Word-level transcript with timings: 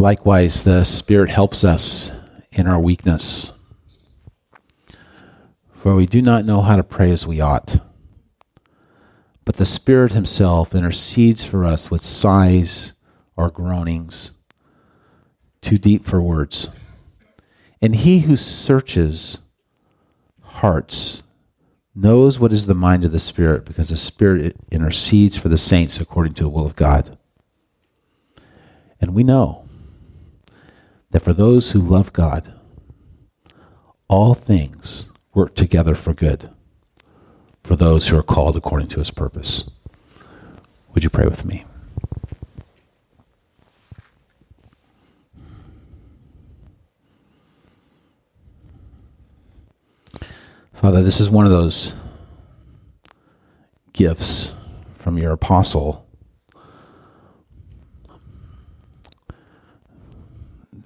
Likewise, 0.00 0.64
the 0.64 0.82
Spirit 0.82 1.28
helps 1.28 1.62
us 1.62 2.10
in 2.52 2.66
our 2.66 2.80
weakness. 2.80 3.52
For 5.74 5.94
we 5.94 6.06
do 6.06 6.22
not 6.22 6.46
know 6.46 6.62
how 6.62 6.76
to 6.76 6.82
pray 6.82 7.10
as 7.10 7.26
we 7.26 7.38
ought. 7.38 7.76
But 9.44 9.56
the 9.56 9.66
Spirit 9.66 10.12
Himself 10.12 10.74
intercedes 10.74 11.44
for 11.44 11.66
us 11.66 11.90
with 11.90 12.00
sighs 12.00 12.94
or 13.36 13.50
groanings 13.50 14.32
too 15.60 15.76
deep 15.76 16.06
for 16.06 16.22
words. 16.22 16.70
And 17.82 17.94
He 17.94 18.20
who 18.20 18.36
searches 18.36 19.36
hearts 20.40 21.22
knows 21.94 22.40
what 22.40 22.54
is 22.54 22.64
the 22.64 22.74
mind 22.74 23.04
of 23.04 23.12
the 23.12 23.18
Spirit 23.18 23.66
because 23.66 23.90
the 23.90 23.98
Spirit 23.98 24.56
intercedes 24.70 25.36
for 25.36 25.50
the 25.50 25.58
saints 25.58 26.00
according 26.00 26.32
to 26.34 26.44
the 26.44 26.48
will 26.48 26.64
of 26.64 26.74
God. 26.74 27.18
And 28.98 29.14
we 29.14 29.22
know 29.22 29.59
that 31.10 31.20
for 31.20 31.32
those 31.32 31.72
who 31.72 31.80
love 31.80 32.12
God, 32.12 32.52
all 34.08 34.34
things 34.34 35.06
work 35.34 35.54
together 35.54 35.94
for 35.94 36.14
good 36.14 36.50
for 37.62 37.76
those 37.76 38.08
who 38.08 38.18
are 38.18 38.22
called 38.22 38.56
according 38.56 38.88
to 38.88 38.98
his 38.98 39.10
purpose. 39.10 39.70
Would 40.92 41.04
you 41.04 41.10
pray 41.10 41.26
with 41.26 41.44
me? 41.44 41.64
Father, 50.74 51.02
this 51.02 51.20
is 51.20 51.28
one 51.28 51.44
of 51.44 51.52
those 51.52 51.94
gifts 53.92 54.54
from 54.98 55.18
your 55.18 55.32
apostle 55.32 56.06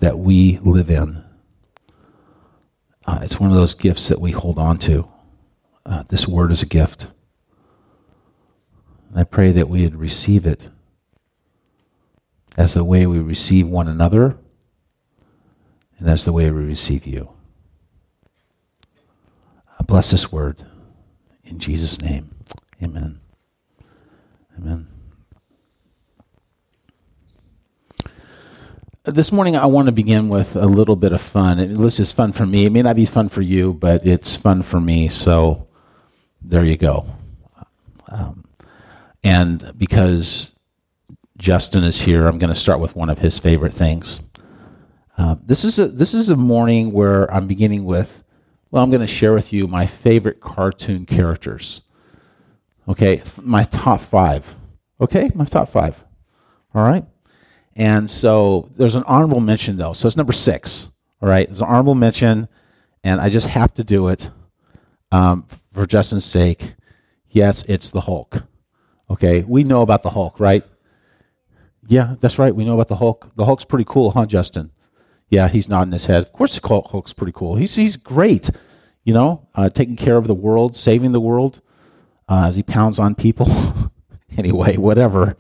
that 0.01 0.19
we 0.19 0.59
live 0.59 0.91
in. 0.91 1.25
Uh, 3.07 3.21
it's 3.23 3.39
one 3.39 3.51
of 3.51 3.57
those 3.57 3.75
gifts 3.75 4.09
that 4.09 4.21
we 4.21 4.31
hold 4.31 4.59
on 4.59 4.79
to. 4.79 5.09
Uh, 5.85 6.03
this 6.09 6.27
word 6.27 6.51
is 6.51 6.63
a 6.63 6.67
gift. 6.67 7.09
I 9.15 9.23
pray 9.23 9.53
that 9.53 9.69
we 9.69 9.83
would 9.83 9.95
receive 9.95 10.45
it 10.45 10.69
as 12.57 12.75
the 12.75 12.83
way 12.83 13.07
we 13.07 13.21
receive 13.21 13.69
one 13.69 13.87
another 13.87 14.37
and 15.99 16.09
as 16.09 16.25
the 16.25 16.33
way 16.33 16.51
we 16.51 16.65
receive 16.65 17.07
you. 17.07 17.31
Uh, 19.79 19.85
bless 19.87 20.11
this 20.11 20.33
word. 20.33 20.67
In 21.45 21.59
Jesus' 21.59 22.01
name, 22.01 22.35
amen. 22.83 23.21
Amen. 24.59 24.94
This 29.07 29.33
morning, 29.33 29.55
I 29.55 29.67
want 29.67 29.85
to 29.85 29.93
begin 29.93 30.31
with 30.31 30.57
a 30.57 30.65
little 30.65 30.97
bit 30.97 31.13
of 31.13 31.21
fun. 31.21 31.75
This 31.75 32.01
is 32.01 32.11
fun 32.11 32.33
for 32.33 32.47
me. 32.47 32.65
It 32.65 32.73
may 32.73 32.81
not 32.81 32.97
be 32.97 33.05
fun 33.05 33.29
for 33.29 33.43
you, 33.43 33.75
but 33.75 34.07
it's 34.07 34.35
fun 34.35 34.63
for 34.63 34.81
me. 34.81 35.09
So 35.09 35.69
there 36.41 36.65
you 36.65 36.79
go. 36.79 37.05
Um, 38.09 38.47
and 39.23 39.75
because 39.77 40.53
Justin 41.37 41.85
is 41.85 42.01
here, 42.01 42.27
I'm 42.27 42.39
going 42.39 42.53
to 42.53 42.59
start 42.59 42.81
with 42.81 42.97
one 42.97 43.11
of 43.11 43.19
his 43.19 43.39
favorite 43.39 43.75
things. 43.75 44.23
Uh, 45.19 45.37
this 45.45 45.65
is 45.65 45.79
a 45.79 45.87
this 45.87 46.15
is 46.15 46.31
a 46.31 46.37
morning 46.37 46.91
where 46.91 47.31
I'm 47.31 47.47
beginning 47.47 47.85
with. 47.85 48.25
Well, 48.71 48.83
I'm 48.83 48.91
going 48.91 49.03
to 49.03 49.07
share 49.07 49.35
with 49.35 49.53
you 49.53 49.69
my 49.69 49.85
favorite 49.85 50.41
cartoon 50.41 51.05
characters. 51.05 51.83
Okay, 52.89 53.23
my 53.37 53.65
top 53.65 54.01
five. 54.01 54.47
Okay, 54.99 55.31
my 55.35 55.45
top 55.45 55.69
five. 55.69 56.03
All 56.75 56.89
right. 56.89 57.05
And 57.77 58.11
so 58.11 58.71
there's 58.77 58.95
an 58.95 59.05
honorable 59.07 59.41
mention 59.41 59.77
though. 59.77 59.93
So 59.93 60.07
it's 60.07 60.17
number 60.17 60.33
six. 60.33 60.91
All 61.21 61.29
right, 61.29 61.47
there's 61.47 61.61
an 61.61 61.67
honorable 61.69 61.95
mention, 61.95 62.49
and 63.03 63.21
I 63.21 63.31
just 63.31 63.47
have 63.47 63.73
to 63.75 63.85
do 63.85 64.09
it 64.09 64.31
um, 65.15 65.47
for 65.73 65.87
Justin's 65.87 66.25
sake, 66.25 66.75
yes, 67.31 67.63
it's 67.69 67.91
the 67.91 68.01
Hulk. 68.01 68.43
Okay, 69.09 69.43
we 69.43 69.63
know 69.63 69.83
about 69.83 70.03
the 70.03 70.11
Hulk, 70.11 70.41
right? 70.41 70.65
Yeah, 71.87 72.17
that's 72.21 72.39
right. 72.39 72.55
We 72.55 72.65
know 72.65 72.75
about 72.75 72.89
the 72.89 72.97
Hulk. 72.97 73.31
The 73.37 73.45
Hulk's 73.45 73.65
pretty 73.65 73.85
cool, 73.87 74.11
huh, 74.11 74.27
Justin? 74.27 74.73
Yeah, 75.29 75.49
he's 75.49 75.69
nodding 75.69 75.93
his 75.93 76.07
head. 76.07 76.23
Of 76.23 76.33
course, 76.33 76.59
the 76.59 76.67
Hulk's 76.67 77.13
pretty 77.13 77.33
cool. 77.33 77.57
He's 77.57 77.75
he's 77.75 77.97
great. 77.97 78.51
You 79.05 79.15
know, 79.15 79.47
uh, 79.55 79.69
taking 79.69 79.97
care 79.97 80.17
of 80.17 80.27
the 80.27 80.35
world, 80.35 80.75
saving 80.75 81.13
the 81.13 81.21
world 81.21 81.61
uh, 82.29 82.47
as 82.49 82.57
he 82.57 82.63
pounds 82.63 82.99
on 82.99 83.15
people. 83.15 83.47
anyway, 84.39 84.77
whatever. 84.77 85.37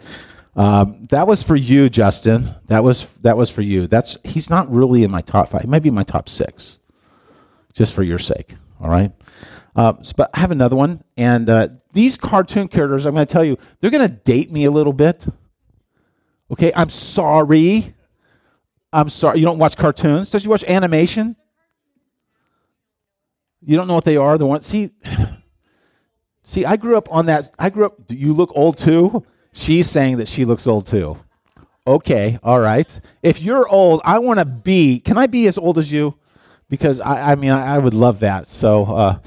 Um, 0.56 1.06
that 1.10 1.26
was 1.26 1.42
for 1.42 1.56
you, 1.56 1.88
Justin. 1.90 2.54
That 2.66 2.84
was 2.84 3.06
that 3.22 3.36
was 3.36 3.50
for 3.50 3.62
you. 3.62 3.86
That's 3.86 4.16
he's 4.22 4.48
not 4.48 4.70
really 4.70 5.02
in 5.02 5.10
my 5.10 5.20
top 5.20 5.48
five. 5.48 5.62
He 5.62 5.66
might 5.66 5.82
be 5.82 5.88
in 5.88 5.94
my 5.94 6.04
top 6.04 6.28
six, 6.28 6.78
just 7.72 7.94
for 7.94 8.02
your 8.02 8.18
sake. 8.18 8.54
All 8.80 8.88
right. 8.88 9.10
Uh, 9.74 9.94
but 10.16 10.30
I 10.32 10.38
have 10.38 10.52
another 10.52 10.76
one, 10.76 11.02
and 11.16 11.50
uh, 11.50 11.68
these 11.92 12.16
cartoon 12.16 12.68
characters, 12.68 13.06
I'm 13.06 13.14
going 13.14 13.26
to 13.26 13.32
tell 13.32 13.44
you, 13.44 13.58
they're 13.80 13.90
going 13.90 14.08
to 14.08 14.14
date 14.14 14.52
me 14.52 14.66
a 14.66 14.70
little 14.70 14.92
bit. 14.92 15.26
Okay, 16.52 16.72
I'm 16.76 16.90
sorry. 16.90 17.92
I'm 18.92 19.08
sorry. 19.08 19.40
You 19.40 19.44
don't 19.44 19.58
watch 19.58 19.76
cartoons? 19.76 20.30
Does 20.30 20.44
you 20.44 20.50
watch 20.50 20.62
animation? 20.64 21.34
You 23.62 23.76
don't 23.76 23.88
know 23.88 23.94
what 23.94 24.04
they 24.04 24.16
are. 24.16 24.38
The 24.38 24.46
ones. 24.46 24.66
See, 24.66 24.90
see. 26.44 26.64
I 26.64 26.76
grew 26.76 26.96
up 26.96 27.10
on 27.10 27.26
that. 27.26 27.50
I 27.58 27.70
grew 27.70 27.86
up. 27.86 27.98
You 28.08 28.32
look 28.32 28.52
old 28.54 28.78
too? 28.78 29.26
She's 29.54 29.90
saying 29.90 30.18
that 30.18 30.28
she 30.28 30.44
looks 30.44 30.66
old 30.66 30.86
too. 30.86 31.18
Okay, 31.86 32.38
all 32.42 32.60
right. 32.60 33.00
If 33.22 33.40
you're 33.40 33.66
old, 33.68 34.02
I 34.04 34.18
want 34.18 34.38
to 34.38 34.44
be. 34.44 35.00
Can 35.00 35.16
I 35.16 35.26
be 35.26 35.46
as 35.46 35.56
old 35.56 35.78
as 35.78 35.90
you? 35.90 36.14
Because 36.68 37.00
I, 37.00 37.32
I 37.32 37.34
mean, 37.36 37.50
I, 37.50 37.76
I 37.76 37.78
would 37.78 37.94
love 37.94 38.20
that. 38.20 38.48
So. 38.48 38.84
Uh, 38.84 39.18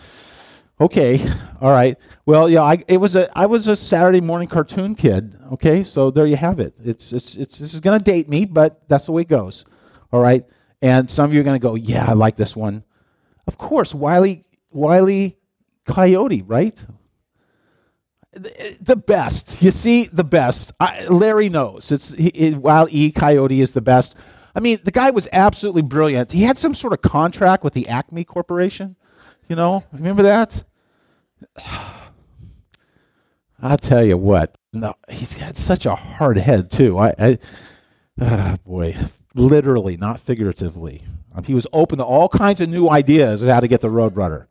Okay, 0.79 1.27
all 1.59 1.71
right. 1.71 1.97
Well, 2.27 2.47
yeah, 2.47 2.61
I 2.61 2.83
it 2.87 2.97
was 2.97 3.15
a 3.15 3.35
I 3.35 3.47
was 3.47 3.67
a 3.67 3.75
Saturday 3.75 4.21
morning 4.21 4.47
cartoon 4.47 4.93
kid. 4.93 5.35
Okay, 5.53 5.83
so 5.83 6.11
there 6.11 6.27
you 6.27 6.35
have 6.35 6.59
it. 6.59 6.75
It's 6.83 7.11
it's 7.13 7.35
it's 7.35 7.57
this 7.57 7.73
is 7.73 7.79
gonna 7.79 7.97
date 7.97 8.29
me, 8.29 8.45
but 8.45 8.87
that's 8.87 9.07
the 9.07 9.11
way 9.11 9.23
it 9.23 9.27
goes. 9.27 9.65
All 10.11 10.19
right. 10.21 10.45
And 10.83 11.09
some 11.09 11.25
of 11.25 11.33
you 11.33 11.41
are 11.41 11.43
gonna 11.43 11.57
go, 11.57 11.73
yeah, 11.73 12.05
I 12.07 12.13
like 12.13 12.35
this 12.35 12.55
one. 12.55 12.83
Of 13.47 13.57
course, 13.57 13.95
Wiley 13.95 14.45
Wiley 14.71 15.37
Coyote, 15.85 16.43
right? 16.43 16.79
The, 18.37 18.95
best. 18.95 19.61
You 19.61 19.71
see, 19.71 20.05
the 20.05 20.23
best. 20.23 20.71
I, 20.79 21.05
Larry 21.05 21.49
knows. 21.49 21.91
It's 21.91 22.13
he, 22.13 22.53
Wile 22.53 22.87
E. 22.89 23.11
Coyote 23.11 23.61
is 23.61 23.73
the 23.73 23.81
best. 23.81 24.15
I 24.55 24.59
mean, 24.59 24.79
the 24.83 24.91
guy 24.91 25.11
was 25.11 25.27
absolutely 25.31 25.83
brilliant. 25.83 26.31
He 26.31 26.43
had 26.43 26.57
some 26.57 26.73
sort 26.73 26.93
of 26.93 27.01
contract 27.01 27.63
with 27.63 27.73
the 27.73 27.87
Acme 27.87 28.23
Corporation. 28.23 28.95
You 29.47 29.55
know, 29.55 29.83
remember 29.91 30.23
that? 30.23 30.63
I'll 33.61 33.77
tell 33.77 34.05
you 34.05 34.17
what. 34.17 34.57
No, 34.73 34.93
he's 35.09 35.35
got 35.35 35.57
such 35.57 35.85
a 35.85 35.95
hard 35.95 36.37
head 36.37 36.69
too. 36.71 36.97
I, 36.97 37.13
I 37.17 37.39
oh 38.19 38.57
boy, 38.65 38.95
literally, 39.33 39.97
not 39.97 40.19
figuratively. 40.21 41.03
Um, 41.33 41.43
he 41.43 41.53
was 41.53 41.67
open 41.73 41.99
to 41.99 42.03
all 42.03 42.29
kinds 42.29 42.61
of 42.61 42.69
new 42.69 42.89
ideas 42.89 43.41
of 43.43 43.49
how 43.49 43.59
to 43.59 43.67
get 43.67 43.81
the 43.81 43.89
Roadrunner. 43.89 44.47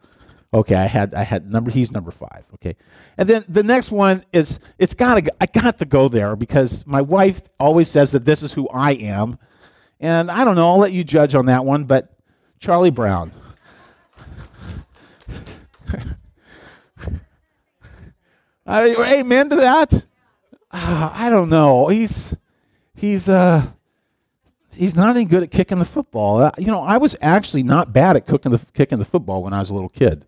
Okay, 0.54 0.74
I 0.74 0.86
had 0.86 1.14
I 1.14 1.22
had 1.22 1.50
number. 1.50 1.70
He's 1.70 1.90
number 1.92 2.10
five. 2.10 2.44
Okay, 2.54 2.76
and 3.18 3.28
then 3.28 3.44
the 3.48 3.62
next 3.62 3.90
one 3.90 4.24
is 4.32 4.58
it's 4.78 4.94
got 4.94 5.16
to 5.16 5.32
I 5.40 5.46
got 5.46 5.78
to 5.80 5.84
go 5.84 6.08
there 6.08 6.36
because 6.36 6.86
my 6.86 7.00
wife 7.00 7.42
always 7.58 7.88
says 7.88 8.12
that 8.12 8.24
this 8.24 8.42
is 8.42 8.52
who 8.52 8.68
I 8.68 8.92
am, 8.92 9.38
and 10.00 10.30
I 10.30 10.44
don't 10.44 10.54
know. 10.54 10.68
I'll 10.68 10.78
let 10.78 10.92
you 10.92 11.04
judge 11.04 11.34
on 11.34 11.46
that 11.46 11.64
one. 11.64 11.84
But 11.84 12.12
Charlie 12.58 12.90
Brown. 12.90 13.32
Are 18.66 18.86
you 18.86 19.02
amen 19.02 19.50
to 19.50 19.56
that. 19.56 19.92
Uh, 20.72 21.10
I 21.12 21.30
don't 21.30 21.48
know. 21.48 21.88
He's 21.88 22.34
he's 22.94 23.28
uh 23.28 23.66
he's 24.72 24.94
not 24.96 25.16
any 25.16 25.24
good 25.24 25.42
at 25.42 25.50
kicking 25.50 25.78
the 25.78 25.84
football. 25.84 26.42
Uh, 26.42 26.50
you 26.58 26.66
know, 26.66 26.82
I 26.82 26.98
was 26.98 27.16
actually 27.22 27.62
not 27.62 27.92
bad 27.92 28.16
at 28.16 28.26
cooking 28.26 28.52
the, 28.52 28.60
kicking 28.74 28.98
the 28.98 29.04
football 29.04 29.42
when 29.42 29.52
I 29.52 29.58
was 29.58 29.70
a 29.70 29.74
little 29.74 29.88
kid. 29.88 30.24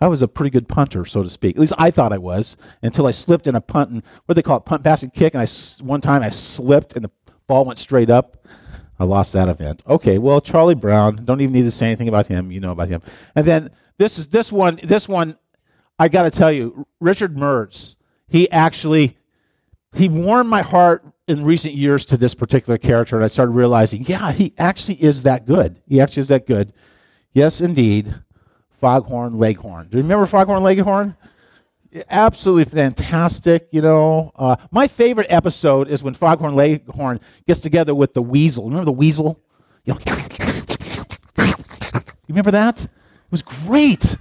I 0.00 0.08
was 0.08 0.22
a 0.22 0.28
pretty 0.28 0.50
good 0.50 0.68
punter, 0.68 1.04
so 1.04 1.22
to 1.22 1.28
speak. 1.28 1.56
At 1.56 1.60
least 1.60 1.74
I 1.78 1.90
thought 1.90 2.12
I 2.12 2.18
was 2.18 2.56
until 2.82 3.06
I 3.06 3.10
slipped 3.10 3.46
in 3.46 3.54
a 3.54 3.60
punt 3.60 3.90
and 3.90 4.02
what 4.26 4.34
they 4.34 4.42
call 4.42 4.56
it, 4.56 4.64
punt, 4.64 4.82
pass, 4.82 5.02
and 5.02 5.12
kick. 5.12 5.34
And 5.34 5.42
I 5.42 5.84
one 5.84 6.00
time 6.00 6.22
I 6.22 6.30
slipped 6.30 6.94
and 6.94 7.04
the 7.04 7.10
ball 7.46 7.64
went 7.64 7.78
straight 7.78 8.10
up. 8.10 8.46
I 8.98 9.04
lost 9.04 9.32
that 9.32 9.48
event. 9.48 9.82
Okay, 9.86 10.18
well, 10.18 10.40
Charlie 10.40 10.74
Brown. 10.74 11.24
Don't 11.24 11.40
even 11.40 11.52
need 11.52 11.62
to 11.62 11.70
say 11.70 11.86
anything 11.86 12.08
about 12.08 12.26
him. 12.26 12.50
You 12.50 12.60
know 12.60 12.72
about 12.72 12.88
him. 12.88 13.02
And 13.34 13.46
then 13.46 13.70
this 13.98 14.18
is 14.18 14.28
this 14.28 14.50
one. 14.52 14.78
This 14.82 15.08
one 15.08 15.36
I 15.98 16.08
got 16.08 16.22
to 16.22 16.30
tell 16.30 16.50
you, 16.50 16.86
Richard 16.98 17.36
Mertz, 17.36 17.96
he 18.26 18.50
actually 18.50 19.18
he 19.94 20.08
warmed 20.08 20.48
my 20.48 20.62
heart 20.62 21.04
in 21.26 21.44
recent 21.44 21.74
years 21.74 22.04
to 22.06 22.16
this 22.16 22.34
particular 22.34 22.78
character, 22.78 23.16
and 23.16 23.24
I 23.24 23.28
started 23.28 23.52
realizing, 23.52 24.04
yeah, 24.04 24.32
he 24.32 24.54
actually 24.58 25.02
is 25.02 25.22
that 25.22 25.46
good. 25.46 25.80
He 25.86 26.00
actually 26.00 26.22
is 26.22 26.28
that 26.28 26.46
good. 26.46 26.72
Yes, 27.32 27.60
indeed. 27.60 28.14
Foghorn 28.80 29.38
Leghorn. 29.38 29.88
Do 29.88 29.98
you 29.98 30.02
remember 30.02 30.26
Foghorn 30.26 30.62
Leghorn? 30.62 31.16
absolutely 32.08 32.64
fantastic. 32.64 33.68
You 33.70 33.82
know, 33.82 34.32
uh, 34.36 34.56
my 34.70 34.88
favorite 34.88 35.26
episode 35.28 35.88
is 35.88 36.02
when 36.02 36.14
Foghorn 36.14 36.54
Leghorn 36.54 37.20
gets 37.46 37.60
together 37.60 37.94
with 37.94 38.14
the 38.14 38.22
weasel. 38.22 38.64
Remember 38.64 38.84
the 38.84 38.92
weasel? 38.92 39.40
You, 39.84 39.94
know, 39.94 40.00
remember 42.28 42.50
that? 42.52 42.84
It 42.84 42.90
was 43.30 43.42
great. 43.42 44.16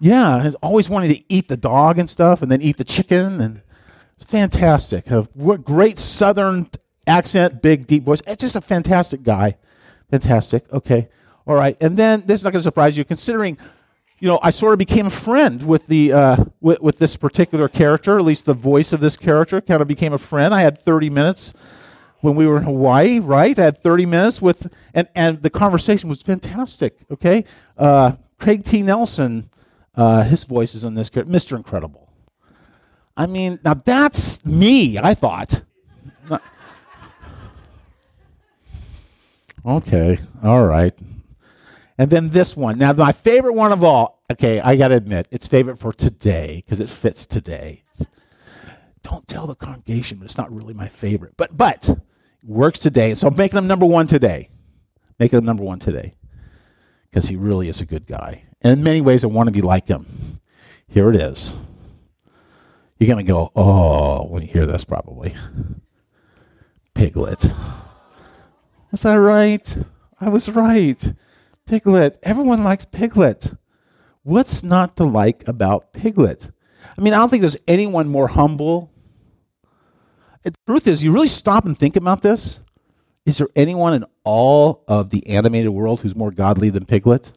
Yeah, 0.00 0.52
always 0.62 0.88
wanting 0.88 1.14
to 1.14 1.24
eat 1.32 1.48
the 1.48 1.56
dog 1.56 1.98
and 1.98 2.10
stuff, 2.10 2.42
and 2.42 2.50
then 2.50 2.60
eat 2.60 2.76
the 2.76 2.84
chicken, 2.84 3.40
and 3.40 3.62
it's 4.16 4.24
fantastic. 4.24 5.10
A 5.10 5.26
great 5.64 5.98
Southern 5.98 6.68
accent, 7.06 7.62
big 7.62 7.86
deep 7.86 8.04
voice. 8.04 8.20
It's 8.26 8.40
just 8.40 8.56
a 8.56 8.60
fantastic 8.60 9.22
guy. 9.22 9.56
Fantastic. 10.10 10.70
Okay. 10.72 11.08
All 11.46 11.54
right. 11.54 11.76
And 11.80 11.96
then 11.96 12.24
this 12.26 12.40
is 12.40 12.44
not 12.44 12.52
going 12.52 12.60
to 12.60 12.64
surprise 12.64 12.96
you, 12.96 13.04
considering 13.04 13.56
you 14.24 14.30
know, 14.30 14.40
I 14.42 14.48
sort 14.48 14.72
of 14.72 14.78
became 14.78 15.08
a 15.08 15.10
friend 15.10 15.62
with 15.62 15.86
the 15.86 16.14
uh, 16.14 16.44
with, 16.62 16.80
with 16.80 16.98
this 16.98 17.14
particular 17.14 17.68
character. 17.68 18.18
At 18.18 18.24
least 18.24 18.46
the 18.46 18.54
voice 18.54 18.94
of 18.94 19.00
this 19.00 19.18
character 19.18 19.60
kind 19.60 19.82
of 19.82 19.86
became 19.86 20.14
a 20.14 20.18
friend. 20.18 20.54
I 20.54 20.62
had 20.62 20.82
30 20.82 21.10
minutes 21.10 21.52
when 22.22 22.34
we 22.34 22.46
were 22.46 22.56
in 22.56 22.62
Hawaii, 22.62 23.18
right? 23.18 23.58
I 23.58 23.64
had 23.64 23.82
30 23.82 24.06
minutes 24.06 24.40
with, 24.40 24.72
and 24.94 25.08
and 25.14 25.42
the 25.42 25.50
conversation 25.50 26.08
was 26.08 26.22
fantastic. 26.22 26.96
Okay, 27.10 27.44
uh, 27.76 28.12
Craig 28.38 28.64
T. 28.64 28.80
Nelson, 28.80 29.50
uh, 29.94 30.22
his 30.22 30.44
voice 30.44 30.74
is 30.74 30.86
on 30.86 30.94
this 30.94 31.10
character, 31.10 31.30
Mr. 31.30 31.54
Incredible. 31.54 32.10
I 33.18 33.26
mean, 33.26 33.58
now 33.62 33.74
that's 33.74 34.42
me. 34.46 34.96
I 34.96 35.12
thought. 35.12 35.60
okay, 39.66 40.18
all 40.42 40.64
right. 40.64 40.98
And 41.98 42.10
then 42.10 42.30
this 42.30 42.56
one. 42.56 42.78
Now, 42.78 42.92
my 42.92 43.12
favorite 43.12 43.54
one 43.54 43.72
of 43.72 43.84
all, 43.84 44.13
okay, 44.32 44.60
I 44.60 44.76
got 44.76 44.88
to 44.88 44.96
admit, 44.96 45.28
it's 45.30 45.46
favorite 45.46 45.78
for 45.78 45.92
today 45.92 46.62
because 46.64 46.80
it 46.80 46.90
fits 46.90 47.26
today. 47.26 47.84
Don't 49.02 49.26
tell 49.28 49.46
the 49.46 49.54
congregation, 49.54 50.18
but 50.18 50.24
it's 50.24 50.38
not 50.38 50.54
really 50.54 50.74
my 50.74 50.88
favorite. 50.88 51.34
But, 51.36 51.56
but, 51.56 51.98
works 52.44 52.78
today. 52.78 53.14
So 53.14 53.28
I'm 53.28 53.36
making 53.36 53.58
him 53.58 53.66
number 53.66 53.86
one 53.86 54.06
today. 54.06 54.50
Making 55.18 55.40
him 55.40 55.44
number 55.44 55.62
one 55.62 55.78
today 55.78 56.14
because 57.14 57.28
he 57.28 57.36
really 57.36 57.68
is 57.68 57.80
a 57.80 57.86
good 57.86 58.06
guy. 58.06 58.44
And 58.60 58.72
in 58.72 58.82
many 58.82 59.00
ways, 59.00 59.22
I 59.22 59.28
want 59.28 59.46
to 59.46 59.52
be 59.52 59.60
like 59.60 59.86
him. 59.86 60.40
Here 60.88 61.10
it 61.10 61.16
is. 61.16 61.54
You're 62.98 63.14
to 63.16 63.22
go, 63.22 63.52
oh, 63.54 64.26
when 64.26 64.42
you 64.42 64.48
hear 64.48 64.66
this, 64.66 64.82
probably. 64.84 65.34
Piglet. 66.94 67.52
Was 68.90 69.04
I 69.04 69.16
right? 69.18 69.76
I 70.20 70.28
was 70.28 70.48
right. 70.48 71.14
Piglet. 71.66 72.18
Everyone 72.22 72.64
likes 72.64 72.84
Piglet. 72.84 73.52
What's 74.24 74.62
not 74.62 74.96
to 74.96 75.04
like 75.04 75.46
about 75.46 75.92
Piglet? 75.92 76.50
I 76.98 77.00
mean, 77.00 77.14
I 77.14 77.18
don't 77.18 77.28
think 77.28 77.42
there's 77.42 77.56
anyone 77.68 78.08
more 78.08 78.28
humble. 78.28 78.90
The 80.42 80.54
truth 80.66 80.88
is, 80.88 81.02
you 81.02 81.12
really 81.12 81.28
stop 81.28 81.64
and 81.66 81.78
think 81.78 81.96
about 81.96 82.22
this. 82.22 82.60
Is 83.26 83.38
there 83.38 83.48
anyone 83.54 83.94
in 83.94 84.04
all 84.24 84.82
of 84.88 85.10
the 85.10 85.26
animated 85.26 85.70
world 85.70 86.00
who's 86.00 86.16
more 86.16 86.30
godly 86.30 86.70
than 86.70 86.84
Piglet? 86.84 87.32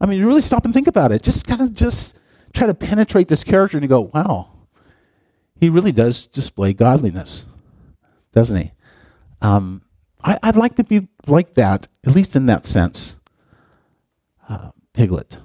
I 0.00 0.06
mean, 0.06 0.18
you 0.18 0.26
really 0.26 0.42
stop 0.42 0.64
and 0.64 0.72
think 0.72 0.86
about 0.86 1.10
it. 1.10 1.22
Just 1.22 1.46
kind 1.46 1.60
of 1.60 1.74
just 1.74 2.14
try 2.52 2.66
to 2.66 2.74
penetrate 2.74 3.28
this 3.28 3.44
character 3.44 3.76
and 3.76 3.84
you 3.84 3.88
go, 3.88 4.10
wow, 4.12 4.50
he 5.56 5.68
really 5.68 5.92
does 5.92 6.26
display 6.26 6.72
godliness, 6.72 7.46
doesn't 8.32 8.60
he? 8.60 8.72
Um, 9.40 9.82
I, 10.22 10.38
would 10.44 10.56
like 10.56 10.76
to 10.76 10.84
be 10.84 11.08
like 11.26 11.54
that, 11.54 11.88
at 12.06 12.14
least 12.14 12.36
in 12.36 12.46
that 12.46 12.66
sense. 12.66 13.16
Uh, 14.48 14.70
Piglet, 14.92 15.38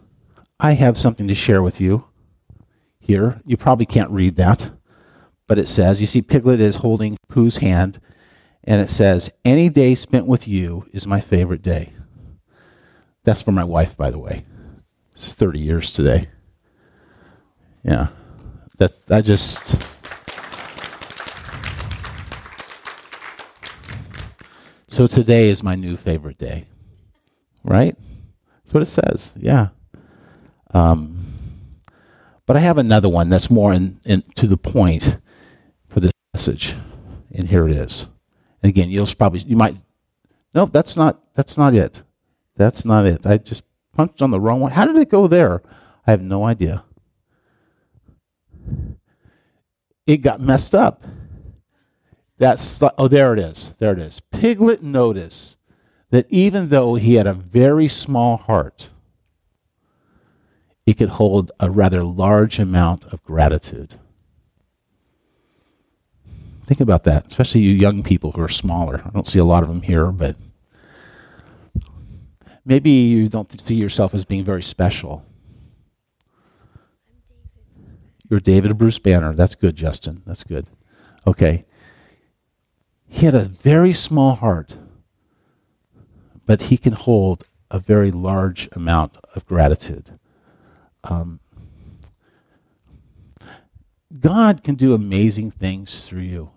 I 0.59 0.73
have 0.73 0.97
something 0.97 1.27
to 1.27 1.35
share 1.35 1.61
with 1.61 1.81
you 1.81 2.05
here. 2.99 3.41
You 3.45 3.57
probably 3.57 3.85
can't 3.85 4.11
read 4.11 4.35
that, 4.37 4.71
but 5.47 5.59
it 5.59 5.67
says, 5.67 5.99
you 5.99 6.07
see, 6.07 6.21
Piglet 6.21 6.59
is 6.59 6.77
holding 6.77 7.17
Pooh's 7.27 7.57
hand, 7.57 7.99
and 8.63 8.79
it 8.81 8.89
says, 8.89 9.29
Any 9.43 9.69
day 9.69 9.95
spent 9.95 10.27
with 10.27 10.47
you 10.47 10.87
is 10.93 11.05
my 11.05 11.19
favorite 11.19 11.61
day. 11.61 11.93
That's 13.23 13.41
for 13.41 13.51
my 13.51 13.63
wife, 13.63 13.97
by 13.97 14.11
the 14.11 14.19
way. 14.19 14.45
It's 15.15 15.33
30 15.33 15.59
years 15.59 15.93
today. 15.93 16.27
Yeah. 17.83 18.07
That, 18.77 18.91
I 19.09 19.21
just. 19.21 19.81
So 24.87 25.07
today 25.07 25.49
is 25.49 25.63
my 25.63 25.75
new 25.75 25.97
favorite 25.97 26.37
day, 26.37 26.67
right? 27.63 27.97
That's 28.63 28.73
what 28.73 28.83
it 28.83 28.87
says. 28.87 29.31
Yeah. 29.35 29.69
Um, 30.73 31.17
but 32.45 32.57
I 32.57 32.59
have 32.59 32.77
another 32.77 33.09
one 33.09 33.29
that's 33.29 33.49
more 33.49 33.73
in, 33.73 33.99
in, 34.03 34.21
to 34.35 34.47
the 34.47 34.57
point 34.57 35.17
for 35.87 35.99
this 35.99 36.11
message, 36.33 36.75
and 37.31 37.47
here 37.47 37.67
it 37.67 37.75
is. 37.75 38.07
And 38.61 38.69
again, 38.69 38.89
you'll 38.89 39.07
probably 39.07 39.39
you 39.41 39.55
might 39.55 39.75
no, 40.53 40.65
that's 40.65 40.95
not 40.95 41.19
that's 41.35 41.57
not 41.57 41.73
it. 41.73 42.03
That's 42.55 42.85
not 42.85 43.05
it. 43.05 43.25
I 43.25 43.37
just 43.37 43.63
punched 43.93 44.21
on 44.21 44.31
the 44.31 44.39
wrong 44.39 44.59
one. 44.59 44.71
How 44.71 44.85
did 44.85 44.95
it 44.97 45.09
go 45.09 45.27
there? 45.27 45.61
I 46.05 46.11
have 46.11 46.21
no 46.21 46.43
idea. 46.43 46.83
It 50.05 50.17
got 50.17 50.41
messed 50.41 50.75
up. 50.75 51.03
That's 52.37 52.81
oh, 52.97 53.07
there 53.07 53.33
it 53.33 53.39
is. 53.39 53.73
There 53.79 53.93
it 53.93 53.99
is. 53.99 54.19
Piglet 54.19 54.83
notice 54.83 55.57
that 56.09 56.27
even 56.29 56.69
though 56.69 56.95
he 56.95 57.15
had 57.15 57.25
a 57.25 57.33
very 57.33 57.87
small 57.87 58.37
heart, 58.37 58.89
he 60.85 60.93
could 60.93 61.09
hold 61.09 61.51
a 61.59 61.71
rather 61.71 62.03
large 62.03 62.59
amount 62.59 63.05
of 63.05 63.23
gratitude. 63.23 63.95
Think 66.65 66.79
about 66.79 67.03
that, 67.03 67.27
especially 67.27 67.61
you 67.61 67.71
young 67.71 68.03
people 68.03 68.31
who 68.31 68.41
are 68.41 68.49
smaller. 68.49 69.01
I 69.05 69.09
don't 69.09 69.27
see 69.27 69.39
a 69.39 69.43
lot 69.43 69.63
of 69.63 69.69
them 69.69 69.81
here, 69.81 70.11
but 70.11 70.35
maybe 72.65 72.89
you 72.89 73.27
don't 73.27 73.51
see 73.61 73.75
yourself 73.75 74.13
as 74.13 74.25
being 74.25 74.45
very 74.45 74.63
special. 74.63 75.25
You're 78.29 78.39
David 78.39 78.77
Bruce 78.77 78.99
Banner. 78.99 79.33
That's 79.33 79.55
good, 79.55 79.75
Justin. 79.75 80.23
That's 80.25 80.43
good. 80.43 80.67
Okay. 81.27 81.65
He 83.07 83.25
had 83.25 83.35
a 83.35 83.45
very 83.45 83.93
small 83.93 84.35
heart 84.35 84.75
but 86.45 86.63
he 86.63 86.77
can 86.77 86.93
hold 86.93 87.45
a 87.71 87.79
very 87.79 88.11
large 88.11 88.69
amount 88.73 89.13
of 89.35 89.45
gratitude. 89.45 90.19
Um, 91.03 91.39
God 94.19 94.63
can 94.63 94.75
do 94.75 94.93
amazing 94.93 95.51
things 95.51 96.05
through 96.05 96.21
you. 96.21 96.51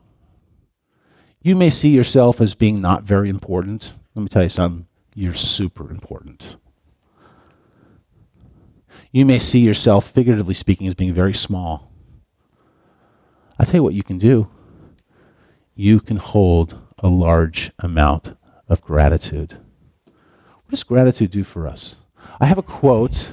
You 1.42 1.56
may 1.56 1.70
see 1.70 1.90
yourself 1.90 2.40
as 2.40 2.54
being 2.54 2.80
not 2.80 3.04
very 3.04 3.28
important. 3.28 3.92
Let 4.14 4.22
me 4.22 4.28
tell 4.28 4.42
you 4.42 4.48
something. 4.48 4.86
You're 5.14 5.34
super 5.34 5.90
important. 5.90 6.56
You 9.12 9.24
may 9.24 9.38
see 9.38 9.60
yourself, 9.60 10.10
figuratively 10.10 10.54
speaking, 10.54 10.86
as 10.86 10.94
being 10.94 11.14
very 11.14 11.32
small. 11.32 11.90
I 13.58 13.64
tell 13.64 13.76
you 13.76 13.82
what 13.82 13.94
you 13.94 14.02
can 14.02 14.18
do. 14.18 14.48
You 15.74 16.00
can 16.00 16.18
hold 16.18 16.78
a 16.98 17.08
large 17.08 17.70
amount 17.78 18.36
of 18.68 18.82
gratitude. 18.82 19.56
What 20.04 20.70
does 20.70 20.82
gratitude 20.82 21.30
do 21.30 21.44
for 21.44 21.66
us? 21.66 21.96
I 22.40 22.46
have 22.46 22.58
a 22.58 22.62
quote. 22.62 23.32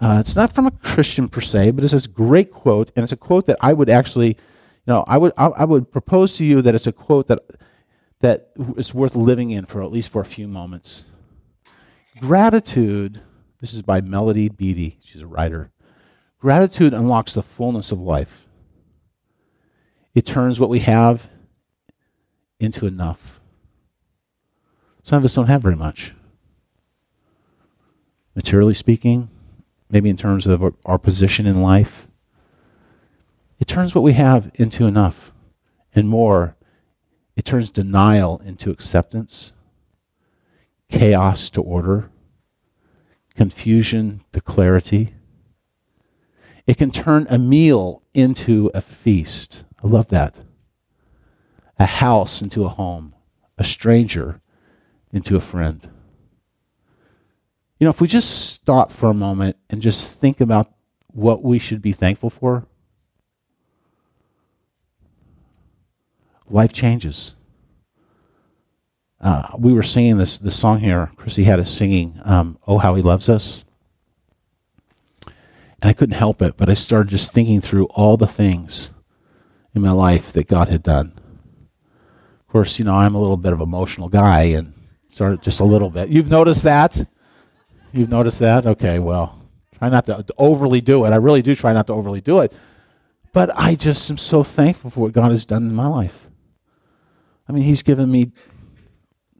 Uh, 0.00 0.16
it's 0.18 0.34
not 0.34 0.54
from 0.54 0.66
a 0.66 0.70
Christian 0.70 1.28
per 1.28 1.42
se, 1.42 1.72
but 1.72 1.84
it's 1.84 1.92
this 1.92 2.06
great 2.06 2.50
quote, 2.50 2.90
and 2.96 3.02
it's 3.02 3.12
a 3.12 3.16
quote 3.16 3.46
that 3.46 3.58
I 3.60 3.74
would 3.74 3.90
actually, 3.90 4.28
you 4.28 4.86
know, 4.86 5.04
I 5.06 5.18
would 5.18 5.32
I, 5.36 5.48
I 5.48 5.64
would 5.64 5.92
propose 5.92 6.36
to 6.38 6.44
you 6.44 6.62
that 6.62 6.74
it's 6.74 6.86
a 6.86 6.92
quote 6.92 7.26
that 7.28 7.40
that 8.20 8.50
is 8.76 8.94
worth 8.94 9.14
living 9.14 9.50
in 9.50 9.66
for 9.66 9.82
at 9.82 9.92
least 9.92 10.10
for 10.10 10.22
a 10.22 10.26
few 10.26 10.48
moments. 10.48 11.04
Gratitude. 12.18 13.20
This 13.60 13.74
is 13.74 13.82
by 13.82 14.00
Melody 14.00 14.48
Beattie. 14.48 14.98
She's 15.04 15.20
a 15.20 15.26
writer. 15.26 15.70
Gratitude 16.38 16.94
unlocks 16.94 17.34
the 17.34 17.42
fullness 17.42 17.92
of 17.92 18.00
life. 18.00 18.46
It 20.14 20.24
turns 20.24 20.58
what 20.58 20.70
we 20.70 20.78
have 20.78 21.28
into 22.58 22.86
enough. 22.86 23.40
Some 25.02 25.18
of 25.18 25.24
us 25.24 25.34
don't 25.34 25.46
have 25.46 25.62
very 25.62 25.76
much 25.76 26.14
materially 28.34 28.74
speaking, 28.74 29.28
maybe 29.90 30.10
in 30.10 30.16
terms 30.16 30.46
of 30.46 30.62
our, 30.62 30.74
our 30.84 30.98
position 30.98 31.46
in 31.46 31.62
life. 31.62 32.06
It 33.58 33.66
turns 33.66 33.94
what 33.94 34.04
we 34.04 34.14
have 34.14 34.50
into 34.54 34.86
enough 34.86 35.32
and 35.94 36.08
more. 36.08 36.56
It 37.36 37.44
turns 37.44 37.70
denial 37.70 38.40
into 38.44 38.70
acceptance, 38.70 39.52
chaos 40.88 41.50
to 41.50 41.62
order, 41.62 42.10
confusion 43.34 44.22
to 44.32 44.40
clarity. 44.40 45.14
It 46.66 46.78
can 46.78 46.90
turn 46.90 47.26
a 47.28 47.38
meal 47.38 48.02
into 48.14 48.70
a 48.74 48.80
feast. 48.80 49.64
I 49.82 49.86
love 49.86 50.08
that. 50.08 50.34
A 51.78 51.86
house 51.86 52.42
into 52.42 52.64
a 52.64 52.68
home, 52.68 53.14
a 53.56 53.64
stranger 53.64 54.40
into 55.12 55.36
a 55.36 55.40
friend. 55.40 55.88
You 57.80 57.86
know, 57.86 57.90
if 57.90 58.00
we 58.00 58.08
just 58.08 58.52
stop 58.52 58.92
for 58.92 59.08
a 59.08 59.14
moment 59.14 59.56
and 59.70 59.80
just 59.80 60.20
think 60.20 60.42
about 60.42 60.70
what 61.08 61.42
we 61.42 61.58
should 61.58 61.80
be 61.80 61.92
thankful 61.92 62.28
for? 62.28 62.66
Life 66.50 66.74
changes. 66.74 67.34
Uh, 69.18 69.48
we 69.58 69.72
were 69.72 69.82
singing 69.82 70.18
this, 70.18 70.36
this 70.36 70.58
song 70.58 70.80
here. 70.80 71.10
Chrissy 71.16 71.44
had 71.44 71.58
us 71.58 71.70
singing, 71.70 72.20
um, 72.24 72.58
Oh, 72.66 72.76
How 72.76 72.94
He 72.94 73.02
Loves 73.02 73.30
Us. 73.30 73.64
And 75.26 75.88
I 75.88 75.94
couldn't 75.94 76.16
help 76.16 76.42
it, 76.42 76.58
but 76.58 76.68
I 76.68 76.74
started 76.74 77.08
just 77.08 77.32
thinking 77.32 77.62
through 77.62 77.86
all 77.86 78.18
the 78.18 78.26
things 78.26 78.90
in 79.74 79.80
my 79.80 79.92
life 79.92 80.32
that 80.32 80.48
God 80.48 80.68
had 80.68 80.82
done. 80.82 81.14
Of 82.40 82.46
course, 82.48 82.78
you 82.78 82.84
know, 82.84 82.96
I'm 82.96 83.14
a 83.14 83.20
little 83.20 83.38
bit 83.38 83.54
of 83.54 83.60
emotional 83.62 84.10
guy 84.10 84.42
and 84.42 84.74
started 85.08 85.40
just 85.40 85.60
a 85.60 85.64
little 85.64 85.88
bit. 85.88 86.10
You've 86.10 86.30
noticed 86.30 86.64
that? 86.64 87.06
You've 87.92 88.08
noticed 88.08 88.38
that? 88.38 88.66
Okay, 88.66 88.98
well, 88.98 89.38
try 89.78 89.88
not 89.88 90.06
to, 90.06 90.24
overly 90.38 90.80
do 90.80 91.04
it. 91.04 91.10
I 91.10 91.16
really 91.16 91.42
do 91.42 91.54
try 91.56 91.72
not 91.72 91.86
to 91.88 91.92
overly 91.92 92.20
do 92.20 92.40
it. 92.40 92.52
But 93.32 93.50
I 93.54 93.74
just 93.74 94.10
am 94.10 94.18
so 94.18 94.42
thankful 94.42 94.90
for 94.90 95.00
what 95.00 95.12
God 95.12 95.30
has 95.30 95.44
done 95.44 95.62
in 95.62 95.74
my 95.74 95.86
life. 95.86 96.28
I 97.48 97.52
mean, 97.52 97.64
He's 97.64 97.82
given 97.82 98.10
me 98.10 98.32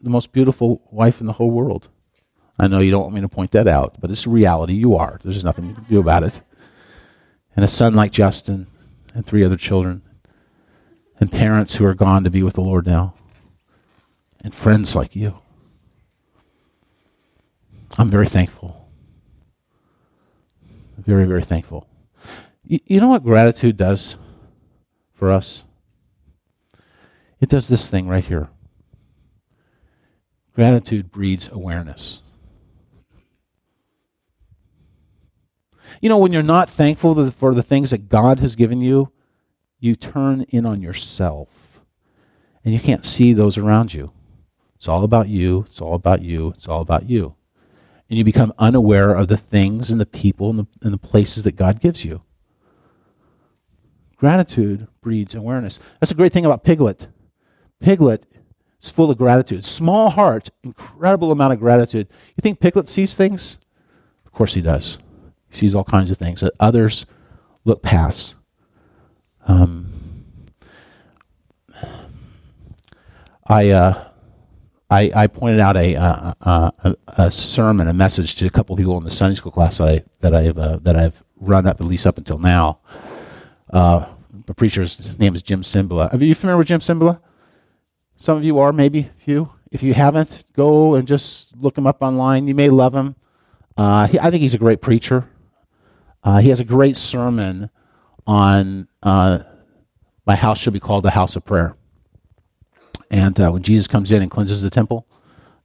the 0.02 0.10
most 0.10 0.32
beautiful 0.32 0.82
wife 0.90 1.20
in 1.20 1.26
the 1.26 1.34
whole 1.34 1.50
world. 1.50 1.88
I 2.58 2.66
know 2.68 2.80
you 2.80 2.90
don't 2.90 3.02
want 3.02 3.14
me 3.14 3.20
to 3.20 3.28
point 3.28 3.52
that 3.52 3.66
out, 3.66 4.00
but 4.00 4.10
it's 4.10 4.26
a 4.26 4.30
reality. 4.30 4.74
You 4.74 4.96
are. 4.96 5.18
There's 5.22 5.44
nothing 5.44 5.68
you 5.68 5.74
can 5.74 5.84
do 5.84 6.00
about 6.00 6.24
it. 6.24 6.40
And 7.56 7.64
a 7.64 7.68
son 7.68 7.94
like 7.94 8.12
Justin, 8.12 8.66
and 9.14 9.26
three 9.26 9.44
other 9.44 9.56
children, 9.56 10.02
and 11.18 11.30
parents 11.30 11.76
who 11.76 11.84
are 11.84 11.94
gone 11.94 12.24
to 12.24 12.30
be 12.30 12.42
with 12.42 12.54
the 12.54 12.60
Lord 12.60 12.86
now, 12.86 13.14
and 14.42 14.54
friends 14.54 14.94
like 14.94 15.16
you. 15.16 15.38
I'm 17.98 18.08
very 18.08 18.26
thankful. 18.26 18.88
Very, 20.98 21.26
very 21.26 21.42
thankful. 21.42 21.86
You, 22.64 23.00
know 23.00 23.08
what 23.08 23.24
gratitude 23.24 23.76
does 23.76 24.16
for 25.14 25.30
us? 25.30 25.64
It 27.40 27.48
does 27.48 27.68
this 27.68 27.88
thing 27.88 28.06
right 28.06 28.24
here. 28.24 28.48
Gratitude 30.54 31.10
breeds 31.10 31.48
awareness. 31.48 32.22
You 36.00 36.08
know, 36.08 36.18
when 36.18 36.32
you're 36.32 36.42
not 36.42 36.70
thankful 36.70 37.30
for 37.30 37.54
the 37.54 37.62
things 37.62 37.90
that 37.90 38.08
God 38.08 38.38
has 38.38 38.54
given 38.54 38.80
you, 38.80 39.10
you 39.80 39.96
turn 39.96 40.42
in 40.50 40.64
on 40.66 40.80
yourself. 40.80 41.80
And 42.64 42.74
you 42.74 42.80
can't 42.80 43.04
see 43.04 43.32
those 43.32 43.58
around 43.58 43.94
you. 43.94 44.12
It's 44.76 44.86
all 44.86 45.02
about 45.02 45.28
you. 45.28 45.64
It's 45.66 45.80
all 45.80 45.94
about 45.94 46.22
you. 46.22 46.52
It's 46.56 46.68
all 46.68 46.82
about 46.82 47.08
you. 47.08 47.34
And 48.10 48.18
you 48.18 48.24
become 48.24 48.52
unaware 48.58 49.14
of 49.14 49.28
the 49.28 49.38
things 49.38 49.90
and 49.90 50.00
the 50.00 50.04
people 50.04 50.50
and 50.50 50.58
the, 50.58 50.66
and 50.82 50.92
the 50.92 50.98
places 50.98 51.44
that 51.44 51.56
God 51.56 51.80
gives 51.80 52.04
you. 52.04 52.22
Gratitude 54.16 54.88
breeds 55.00 55.34
awareness. 55.34 55.78
That's 55.98 56.12
a 56.12 56.14
great 56.14 56.32
thing 56.32 56.44
about 56.44 56.64
Piglet. 56.64 57.06
Piglet 57.80 58.26
is 58.82 58.90
full 58.90 59.10
of 59.10 59.16
gratitude. 59.16 59.64
Small 59.64 60.10
heart, 60.10 60.50
incredible 60.62 61.32
amount 61.32 61.52
of 61.54 61.60
gratitude. 61.60 62.08
You 62.36 62.42
think 62.42 62.60
Piglet 62.60 62.88
sees 62.88 63.14
things? 63.14 63.58
Of 64.26 64.32
course 64.32 64.54
he 64.54 64.60
does. 64.60 64.98
He 65.48 65.56
sees 65.56 65.74
all 65.74 65.84
kinds 65.84 66.10
of 66.10 66.18
things 66.18 66.40
that 66.40 66.52
others 66.60 67.06
look 67.64 67.80
past. 67.82 68.34
Um, 69.46 69.86
I, 73.46 73.70
uh, 73.70 74.09
I, 74.90 75.12
I 75.14 75.26
pointed 75.28 75.60
out 75.60 75.76
a, 75.76 75.94
uh, 75.94 76.34
uh, 76.40 76.70
a, 76.82 76.96
a, 77.06 77.30
sermon, 77.30 77.86
a 77.86 77.92
message 77.92 78.34
to 78.36 78.46
a 78.46 78.50
couple 78.50 78.76
people 78.76 78.98
in 78.98 79.04
the 79.04 79.10
Sunday 79.10 79.36
school 79.36 79.52
class 79.52 79.78
that, 79.78 79.88
I, 79.88 80.04
that, 80.20 80.34
I've, 80.34 80.58
uh, 80.58 80.76
that 80.82 80.96
I've 80.96 81.22
run 81.36 81.66
up, 81.66 81.80
at 81.80 81.86
least 81.86 82.06
up 82.06 82.18
until 82.18 82.38
now. 82.38 82.80
Uh, 83.72 84.06
the 84.46 84.54
preacher's 84.54 85.16
name 85.18 85.36
is 85.36 85.42
Jim 85.42 85.62
Cymbala. 85.62 86.12
Are 86.12 86.16
you 86.16 86.34
familiar 86.34 86.58
with 86.58 86.66
Jim 86.66 86.80
Cymbala? 86.80 87.20
Some 88.16 88.36
of 88.36 88.44
you 88.44 88.58
are, 88.58 88.72
maybe 88.72 89.00
a 89.00 89.22
few. 89.22 89.50
If 89.70 89.84
you 89.84 89.94
haven't, 89.94 90.44
go 90.54 90.96
and 90.96 91.06
just 91.06 91.56
look 91.56 91.78
him 91.78 91.86
up 91.86 92.02
online. 92.02 92.48
You 92.48 92.56
may 92.56 92.68
love 92.68 92.92
him. 92.92 93.14
Uh, 93.76 94.08
he, 94.08 94.18
I 94.18 94.30
think 94.30 94.42
he's 94.42 94.54
a 94.54 94.58
great 94.58 94.80
preacher. 94.80 95.28
Uh, 96.24 96.38
he 96.38 96.48
has 96.48 96.58
a 96.58 96.64
great 96.64 96.96
sermon 96.96 97.70
on 98.26 98.88
my 99.02 100.36
house 100.36 100.58
should 100.58 100.72
be 100.72 100.80
called 100.80 101.04
the 101.04 101.10
house 101.10 101.36
of 101.36 101.44
prayer. 101.44 101.76
And 103.10 103.38
uh, 103.40 103.50
when 103.50 103.62
Jesus 103.62 103.86
comes 103.86 104.10
in 104.10 104.22
and 104.22 104.30
cleanses 104.30 104.62
the 104.62 104.70
temple, 104.70 105.06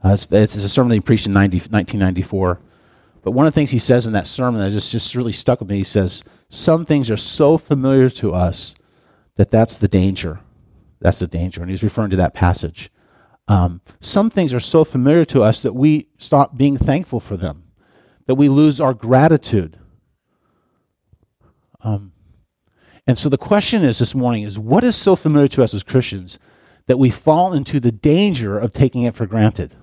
uh, 0.03 0.09
it's, 0.09 0.27
it's, 0.31 0.55
a 0.55 0.69
sermon 0.69 0.89
that 0.89 0.95
he 0.95 1.01
preached 1.01 1.27
in 1.27 1.33
90, 1.33 1.57
1994. 1.57 2.59
But 3.21 3.31
one 3.31 3.47
of 3.47 3.53
the 3.53 3.55
things 3.55 3.71
he 3.71 3.79
says 3.79 4.07
in 4.07 4.13
that 4.13 4.27
sermon 4.27 4.61
that 4.61 4.71
just, 4.71 4.91
just 4.91 5.15
really 5.15 5.31
stuck 5.31 5.59
with 5.59 5.69
me, 5.69 5.77
he 5.77 5.83
says, 5.83 6.23
Some 6.49 6.85
things 6.85 7.09
are 7.09 7.17
so 7.17 7.57
familiar 7.57 8.09
to 8.11 8.33
us 8.33 8.75
that 9.35 9.51
that's 9.51 9.77
the 9.77 9.87
danger. 9.87 10.39
That's 10.99 11.19
the 11.19 11.27
danger. 11.27 11.61
And 11.61 11.69
he's 11.69 11.83
referring 11.83 12.11
to 12.11 12.15
that 12.17 12.33
passage. 12.33 12.91
Um, 13.47 13.81
some 13.99 14.29
things 14.29 14.53
are 14.53 14.59
so 14.59 14.83
familiar 14.83 15.25
to 15.25 15.43
us 15.43 15.61
that 15.61 15.73
we 15.73 16.07
stop 16.17 16.57
being 16.57 16.77
thankful 16.77 17.19
for 17.19 17.37
them, 17.37 17.63
that 18.25 18.35
we 18.35 18.49
lose 18.49 18.81
our 18.81 18.93
gratitude 18.93 19.77
um, 21.85 22.13
and 23.05 23.15
so 23.15 23.29
the 23.29 23.37
question 23.37 23.83
is 23.83 23.99
this 23.99 24.15
morning 24.15 24.41
is 24.41 24.57
what 24.57 24.83
is 24.83 24.95
so 24.95 25.15
familiar 25.15 25.47
to 25.49 25.63
us 25.63 25.73
as 25.75 25.83
Christians 25.83 26.39
that 26.87 26.97
we 26.97 27.09
fall 27.09 27.53
into 27.53 27.79
the 27.79 27.91
danger 27.91 28.57
of 28.59 28.73
taking 28.73 29.03
it 29.03 29.15
for 29.15 29.25
granted? 29.25 29.75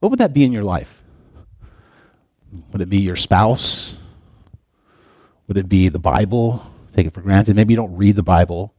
What 0.00 0.10
would 0.10 0.20
that 0.20 0.34
be 0.34 0.44
in 0.44 0.52
your 0.52 0.64
life? 0.64 1.02
Would 2.72 2.82
it 2.82 2.90
be 2.90 2.98
your 2.98 3.16
spouse? 3.16 3.96
Would 5.48 5.56
it 5.56 5.68
be 5.68 5.88
the 5.88 5.98
Bible? 5.98 6.64
Take 6.94 7.06
it 7.06 7.14
for 7.14 7.20
granted. 7.20 7.56
Maybe 7.56 7.74
you 7.74 7.76
don't 7.76 7.96
read 7.96 8.16
the 8.16 8.22
Bible. 8.22 8.74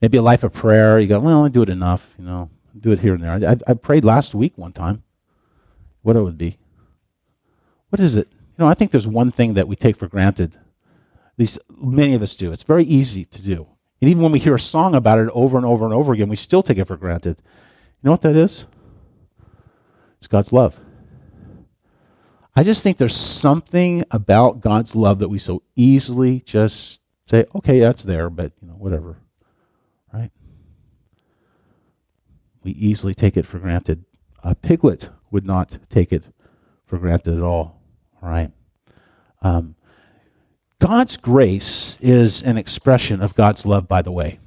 Maybe 0.00 0.18
a 0.18 0.22
life 0.22 0.44
of 0.44 0.52
prayer. 0.52 0.98
You 0.98 1.06
go, 1.06 1.20
well, 1.20 1.44
I 1.44 1.48
do 1.48 1.62
it 1.62 1.68
enough. 1.68 2.12
You 2.18 2.24
know, 2.24 2.50
do 2.78 2.90
it 2.92 3.00
here 3.00 3.14
and 3.14 3.22
there. 3.22 3.50
I, 3.50 3.70
I 3.70 3.74
prayed 3.74 4.04
last 4.04 4.34
week 4.34 4.56
one 4.56 4.72
time. 4.72 5.02
What 6.02 6.16
it 6.16 6.22
would 6.22 6.38
be? 6.38 6.58
What 7.90 8.00
is 8.00 8.16
it? 8.16 8.28
You 8.30 8.64
know, 8.64 8.66
I 8.66 8.74
think 8.74 8.90
there's 8.90 9.06
one 9.06 9.30
thing 9.30 9.54
that 9.54 9.68
we 9.68 9.76
take 9.76 9.96
for 9.96 10.08
granted 10.08 10.54
At 10.54 11.38
least 11.38 11.58
many 11.78 12.14
of 12.14 12.22
us 12.22 12.34
do. 12.34 12.52
It's 12.52 12.62
very 12.62 12.84
easy 12.84 13.24
to 13.24 13.42
do. 13.42 13.66
And 14.00 14.10
even 14.10 14.22
when 14.22 14.32
we 14.32 14.38
hear 14.38 14.54
a 14.54 14.60
song 14.60 14.94
about 14.94 15.18
it 15.18 15.28
over 15.34 15.56
and 15.56 15.66
over 15.66 15.84
and 15.84 15.92
over 15.92 16.12
again, 16.12 16.28
we 16.28 16.36
still 16.36 16.62
take 16.62 16.78
it 16.78 16.86
for 16.86 16.96
granted. 16.96 17.36
You 17.38 18.06
know 18.06 18.12
what 18.12 18.22
that 18.22 18.36
is? 18.36 18.66
It's 20.18 20.26
God's 20.26 20.52
love. 20.52 20.78
I 22.56 22.64
just 22.64 22.82
think 22.82 22.96
there's 22.96 23.16
something 23.16 24.04
about 24.10 24.60
God's 24.60 24.94
love 24.94 25.18
that 25.20 25.28
we 25.28 25.38
so 25.38 25.62
easily 25.76 26.40
just 26.40 27.00
say, 27.28 27.44
okay, 27.54 27.80
that's 27.80 28.02
there, 28.02 28.28
but 28.28 28.52
you 28.60 28.68
know, 28.68 28.74
whatever. 28.74 29.18
Right? 30.12 30.30
We 32.62 32.72
easily 32.72 33.14
take 33.14 33.36
it 33.36 33.46
for 33.46 33.58
granted. 33.58 34.04
A 34.42 34.54
piglet 34.54 35.10
would 35.30 35.46
not 35.46 35.78
take 35.88 36.12
it 36.12 36.24
for 36.86 36.98
granted 36.98 37.36
at 37.36 37.42
all. 37.42 37.80
All 38.20 38.28
right. 38.28 38.50
Um, 39.42 39.76
God's 40.80 41.18
grace 41.18 41.98
is 42.00 42.42
an 42.42 42.56
expression 42.56 43.20
of 43.20 43.34
God's 43.34 43.66
love, 43.66 43.86
by 43.86 44.00
the 44.00 44.10
way. 44.10 44.38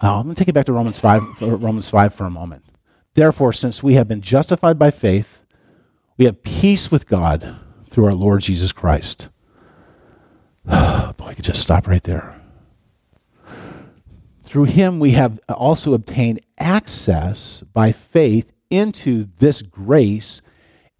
Uh, 0.00 0.18
I'm 0.18 0.22
going 0.22 0.34
to 0.36 0.38
take 0.38 0.48
it 0.48 0.54
back 0.54 0.66
to 0.66 0.72
Romans 0.72 1.00
5, 1.00 1.42
Romans 1.42 1.90
5 1.90 2.14
for 2.14 2.24
a 2.24 2.30
moment. 2.30 2.64
Therefore, 3.14 3.52
since 3.52 3.82
we 3.82 3.94
have 3.94 4.06
been 4.06 4.20
justified 4.20 4.78
by 4.78 4.92
faith, 4.92 5.42
we 6.16 6.24
have 6.26 6.44
peace 6.44 6.92
with 6.92 7.08
God 7.08 7.56
through 7.90 8.06
our 8.06 8.14
Lord 8.14 8.42
Jesus 8.42 8.70
Christ. 8.70 9.28
Boy, 10.64 10.74
I 11.18 11.34
could 11.34 11.44
just 11.44 11.60
stop 11.60 11.88
right 11.88 12.02
there. 12.04 12.40
Through 14.44 14.64
him, 14.64 15.00
we 15.00 15.10
have 15.12 15.40
also 15.48 15.94
obtained 15.94 16.40
access 16.58 17.62
by 17.72 17.90
faith 17.90 18.52
into 18.70 19.26
this 19.40 19.62
grace 19.62 20.42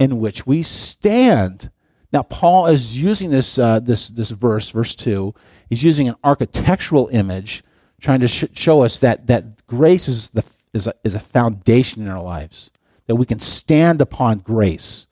in 0.00 0.19
which 0.19 0.45
we 0.45 0.64
stand 0.64 1.71
now, 2.12 2.23
Paul 2.23 2.67
is 2.67 2.99
using 2.99 3.31
this, 3.31 3.59
uh, 3.59 3.79
this, 3.81 4.09
this 4.09 4.31
verse, 4.31 4.71
verse 4.71 4.97
2, 4.97 5.33
he's 5.69 5.85
using 5.85 6.09
an 6.09 6.17
architectural 6.25 7.09
image, 7.09 7.62
trying 8.00 8.21
to 8.21 8.29
sh- 8.29 8.45
show 8.52 8.83
us 8.83 8.99
that, 9.00 9.29
that 9.29 9.64
grace 9.69 10.09
is, 10.09 10.31
the, 10.31 10.45
is, 10.73 10.88
a, 10.88 10.95
is 11.05 11.14
a 11.14 11.21
foundation 11.21 12.02
in 12.02 12.09
our 12.09 12.23
lives, 12.23 12.71
that 13.07 13.14
we 13.14 13.26
can 13.26 13.38
stand 13.38 14.00
upon 14.00 14.38
grace. 14.38 15.07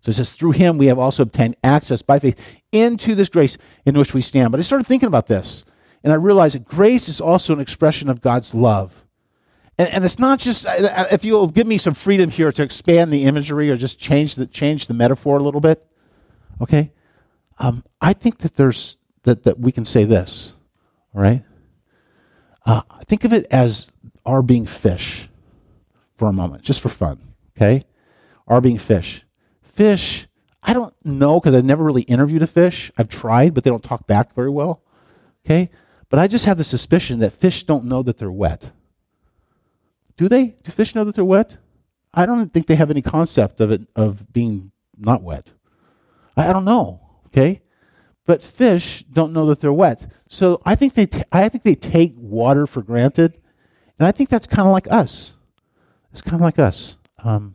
So 0.00 0.08
it 0.08 0.14
says, 0.14 0.32
through 0.32 0.52
him 0.52 0.78
we 0.78 0.86
have 0.86 0.98
also 0.98 1.22
obtained 1.22 1.56
access 1.62 2.00
by 2.00 2.18
faith 2.18 2.38
into 2.72 3.14
this 3.14 3.28
grace 3.28 3.58
in 3.84 3.96
which 3.96 4.14
we 4.14 4.22
stand. 4.22 4.52
But 4.52 4.58
I 4.58 4.62
started 4.62 4.86
thinking 4.86 5.08
about 5.08 5.26
this, 5.26 5.66
and 6.02 6.14
I 6.14 6.16
realized 6.16 6.54
that 6.54 6.64
grace 6.64 7.10
is 7.10 7.20
also 7.20 7.52
an 7.52 7.60
expression 7.60 8.08
of 8.08 8.22
God's 8.22 8.54
love. 8.54 9.04
And, 9.76 9.88
and 9.90 10.04
it's 10.04 10.18
not 10.18 10.38
just, 10.38 10.64
if 10.66 11.26
you'll 11.26 11.48
give 11.48 11.66
me 11.66 11.76
some 11.76 11.94
freedom 11.94 12.30
here 12.30 12.52
to 12.52 12.62
expand 12.62 13.12
the 13.12 13.24
imagery 13.24 13.70
or 13.70 13.76
just 13.76 13.98
change 13.98 14.36
the, 14.36 14.46
change 14.46 14.86
the 14.86 14.94
metaphor 14.94 15.36
a 15.36 15.42
little 15.42 15.60
bit. 15.60 15.86
Okay? 16.62 16.92
Um, 17.58 17.84
I 18.00 18.12
think 18.12 18.38
that 18.38 18.56
there's 18.56 18.96
that, 19.24 19.44
that 19.44 19.58
we 19.58 19.72
can 19.72 19.84
say 19.84 20.04
this, 20.04 20.54
right? 21.12 21.44
Uh, 22.64 22.82
think 23.06 23.24
of 23.24 23.32
it 23.32 23.46
as 23.50 23.90
our 24.24 24.42
being 24.42 24.66
fish 24.66 25.28
for 26.16 26.28
a 26.28 26.32
moment, 26.32 26.62
just 26.62 26.80
for 26.80 26.88
fun, 26.88 27.20
okay? 27.56 27.84
Our 28.46 28.60
being 28.60 28.78
fish. 28.78 29.24
Fish 29.62 30.28
I 30.62 30.74
don't 30.74 30.94
know 31.04 31.40
because 31.40 31.54
I've 31.54 31.64
never 31.64 31.84
really 31.84 32.02
interviewed 32.02 32.42
a 32.42 32.46
fish. 32.46 32.92
I've 32.96 33.08
tried, 33.08 33.54
but 33.54 33.64
they 33.64 33.70
don't 33.70 33.82
talk 33.82 34.06
back 34.06 34.34
very 34.34 34.50
well. 34.50 34.82
Okay? 35.44 35.70
But 36.08 36.20
I 36.20 36.28
just 36.28 36.44
have 36.44 36.58
the 36.58 36.64
suspicion 36.64 37.18
that 37.18 37.32
fish 37.32 37.64
don't 37.64 37.86
know 37.86 38.02
that 38.02 38.18
they're 38.18 38.30
wet. 38.30 38.70
Do 40.16 40.28
they? 40.28 40.54
Do 40.62 40.70
fish 40.70 40.94
know 40.94 41.04
that 41.04 41.16
they're 41.16 41.24
wet? 41.24 41.56
I 42.14 42.26
don't 42.26 42.52
think 42.52 42.66
they 42.66 42.76
have 42.76 42.90
any 42.90 43.02
concept 43.02 43.60
of 43.60 43.70
it 43.70 43.88
of 43.96 44.32
being 44.32 44.70
not 44.96 45.22
wet. 45.22 45.50
I, 46.36 46.52
don't 46.52 46.64
know. 46.64 47.00
Okay? 47.26 47.62
But 48.26 48.42
fish 48.42 49.04
don't 49.10 49.32
know 49.32 49.46
that 49.46 49.60
they're 49.60 49.72
wet. 49.72 50.10
So 50.28 50.62
I 50.64 50.74
think 50.74 50.94
they 50.94 51.06
t- 51.06 51.24
I 51.32 51.48
think 51.48 51.64
they 51.64 51.74
take 51.74 52.14
water 52.16 52.66
for 52.66 52.82
granted. 52.82 53.38
And 53.98 54.06
I 54.06 54.12
think 54.12 54.28
that's 54.28 54.46
kind 54.46 54.66
of 54.66 54.72
like 54.72 54.90
us. 54.90 55.34
It's 56.12 56.22
kind 56.22 56.34
of 56.34 56.40
like 56.40 56.58
us. 56.58 56.96
Um, 57.22 57.54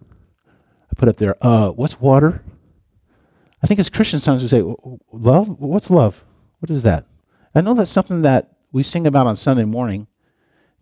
I 0.00 0.94
put 0.96 1.08
up 1.08 1.16
there, 1.16 1.36
uh, 1.40 1.70
what's 1.70 2.00
water? 2.00 2.44
I 3.62 3.66
think 3.66 3.80
as 3.80 3.88
Christians 3.88 4.24
sometimes 4.24 4.42
we 4.42 4.48
say, 4.48 4.98
love? 5.12 5.48
What's 5.60 5.90
love? 5.90 6.24
What 6.58 6.70
is 6.70 6.82
that? 6.82 7.06
I 7.54 7.60
know 7.60 7.74
that's 7.74 7.90
something 7.90 8.22
that 8.22 8.56
we 8.72 8.82
sing 8.82 9.06
about 9.06 9.26
on 9.26 9.36
Sunday 9.36 9.64
morning. 9.64 10.06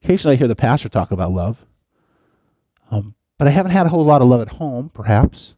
Occasionally 0.02 0.37
I 0.37 0.38
hear 0.38 0.49
the 0.49 0.56
pastor 0.56 0.88
talk 0.88 1.11
about 1.11 1.32
love. 1.32 1.64
Um, 2.90 3.14
but 3.38 3.49
I 3.49 3.50
haven't 3.50 3.73
had 3.73 3.87
a 3.87 3.88
whole 3.88 4.04
lot 4.04 4.23
of 4.23 4.28
love 4.28 4.40
at 4.40 4.49
home, 4.49 4.90
perhaps. 4.90 5.56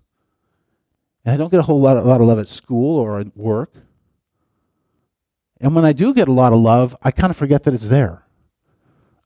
And 1.24 1.34
I 1.34 1.36
don't 1.36 1.50
get 1.50 1.60
a 1.60 1.64
whole 1.64 1.80
lot 1.80 1.96
of, 1.96 2.04
lot 2.04 2.20
of 2.20 2.26
love 2.26 2.38
at 2.38 2.48
school 2.48 2.98
or 2.98 3.20
at 3.20 3.36
work. 3.36 3.74
And 5.60 5.74
when 5.76 5.84
I 5.84 5.92
do 5.92 6.12
get 6.12 6.28
a 6.28 6.32
lot 6.32 6.52
of 6.52 6.58
love, 6.58 6.96
I 7.02 7.12
kind 7.12 7.30
of 7.30 7.36
forget 7.36 7.62
that 7.64 7.74
it's 7.74 7.88
there. 7.88 8.24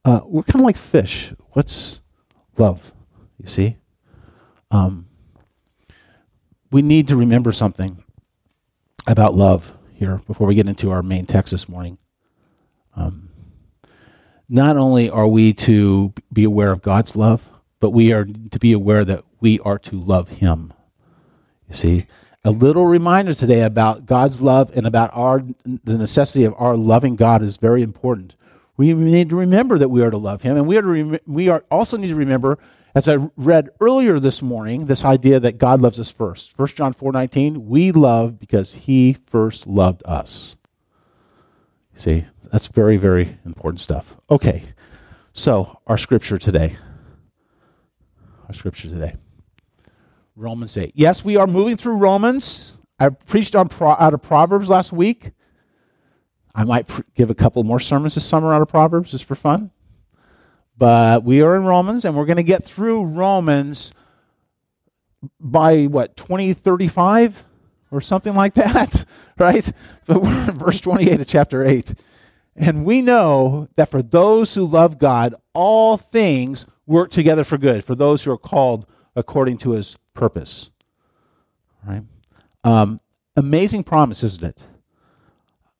Uh, 0.04 0.20
we're 0.24 0.42
kind 0.42 0.60
of 0.60 0.66
like 0.66 0.76
fish. 0.76 1.32
What's 1.52 2.02
love? 2.58 2.92
You 3.38 3.48
see? 3.48 3.76
Um, 4.70 5.06
we 6.70 6.82
need 6.82 7.08
to 7.08 7.16
remember 7.16 7.52
something 7.52 8.04
about 9.06 9.34
love 9.34 9.72
here 9.94 10.20
before 10.26 10.46
we 10.46 10.54
get 10.54 10.68
into 10.68 10.90
our 10.90 11.02
main 11.02 11.24
text 11.24 11.52
this 11.52 11.68
morning. 11.68 11.96
Um, 12.94 13.30
not 14.48 14.76
only 14.76 15.08
are 15.08 15.26
we 15.26 15.52
to 15.54 16.12
be 16.32 16.44
aware 16.44 16.70
of 16.70 16.82
God's 16.82 17.16
love, 17.16 17.48
but 17.80 17.90
we 17.90 18.12
are 18.12 18.24
to 18.24 18.58
be 18.58 18.72
aware 18.72 19.04
that 19.04 19.24
we 19.40 19.58
are 19.60 19.78
to 19.80 20.00
love 20.00 20.28
Him. 20.28 20.72
You 21.68 21.74
see, 21.74 22.06
a 22.44 22.50
little 22.50 22.86
reminder 22.86 23.34
today 23.34 23.62
about 23.62 24.06
God's 24.06 24.40
love 24.40 24.70
and 24.76 24.86
about 24.86 25.10
our 25.12 25.42
the 25.64 25.98
necessity 25.98 26.44
of 26.44 26.54
our 26.58 26.76
loving 26.76 27.16
God 27.16 27.42
is 27.42 27.56
very 27.56 27.82
important. 27.82 28.36
We 28.76 28.92
need 28.92 29.30
to 29.30 29.36
remember 29.36 29.78
that 29.78 29.88
we 29.88 30.02
are 30.02 30.10
to 30.10 30.16
love 30.16 30.42
Him, 30.42 30.56
and 30.56 30.66
we 30.66 30.76
are 30.76 30.82
to 30.82 31.20
we 31.26 31.48
are 31.48 31.64
also 31.70 31.96
need 31.96 32.08
to 32.08 32.14
remember, 32.14 32.58
as 32.94 33.08
I 33.08 33.16
read 33.36 33.70
earlier 33.80 34.20
this 34.20 34.42
morning, 34.42 34.86
this 34.86 35.04
idea 35.04 35.40
that 35.40 35.58
God 35.58 35.80
loves 35.80 35.98
us 35.98 36.10
first. 36.10 36.56
1 36.56 36.68
John 36.68 36.92
four 36.92 37.10
nineteen, 37.10 37.68
we 37.68 37.90
love 37.90 38.38
because 38.38 38.72
He 38.74 39.16
first 39.26 39.66
loved 39.66 40.02
us. 40.06 40.56
See, 41.94 42.26
that's 42.52 42.68
very 42.68 42.96
very 42.96 43.38
important 43.44 43.80
stuff. 43.80 44.14
Okay, 44.30 44.62
so 45.32 45.80
our 45.88 45.98
scripture 45.98 46.38
today. 46.38 46.76
Our 48.46 48.54
scripture 48.54 48.88
today. 48.88 49.16
Romans 50.36 50.76
8. 50.76 50.92
Yes, 50.94 51.24
we 51.24 51.36
are 51.36 51.46
moving 51.46 51.78
through 51.78 51.96
Romans. 51.96 52.74
I 53.00 53.08
preached 53.08 53.56
on 53.56 53.68
Pro- 53.68 53.92
out 53.92 54.12
of 54.12 54.20
Proverbs 54.20 54.68
last 54.68 54.92
week. 54.92 55.32
I 56.54 56.64
might 56.64 56.86
pr- 56.86 57.02
give 57.14 57.30
a 57.30 57.34
couple 57.34 57.64
more 57.64 57.80
sermons 57.80 58.14
this 58.14 58.26
summer 58.26 58.52
out 58.52 58.60
of 58.60 58.68
Proverbs 58.68 59.12
just 59.12 59.24
for 59.24 59.34
fun. 59.34 59.70
But 60.76 61.24
we 61.24 61.40
are 61.40 61.56
in 61.56 61.64
Romans, 61.64 62.04
and 62.04 62.14
we're 62.14 62.26
going 62.26 62.36
to 62.36 62.42
get 62.42 62.64
through 62.64 63.06
Romans 63.06 63.94
by 65.40 65.86
what, 65.86 66.16
2035 66.16 67.42
or 67.90 68.02
something 68.02 68.34
like 68.34 68.54
that, 68.54 69.06
right? 69.38 69.72
But 70.06 70.22
we're 70.22 70.50
in 70.50 70.58
verse 70.58 70.80
28 70.80 71.18
of 71.18 71.26
chapter 71.26 71.64
8. 71.64 71.94
And 72.56 72.84
we 72.84 73.00
know 73.00 73.68
that 73.76 73.90
for 73.90 74.02
those 74.02 74.54
who 74.54 74.66
love 74.66 74.98
God, 74.98 75.34
all 75.54 75.96
things 75.96 76.66
work 76.86 77.10
together 77.10 77.42
for 77.42 77.56
good, 77.56 77.84
for 77.84 77.94
those 77.94 78.22
who 78.22 78.30
are 78.32 78.38
called 78.38 78.86
according 79.14 79.56
to 79.58 79.70
his 79.70 79.96
purpose. 80.16 80.70
Right? 81.86 82.02
Um, 82.64 83.00
amazing 83.36 83.84
promise, 83.84 84.24
isn't 84.24 84.42
it? 84.42 84.58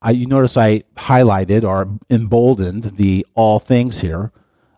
I, 0.01 0.13
you 0.13 0.27
notice 0.27 0.57
I 0.57 0.85
highlighted 0.97 1.65
or 1.65 1.99
emboldened 2.11 2.97
the 2.97 3.27
all 3.35 3.59
things 3.59 4.01
here. 4.01 4.31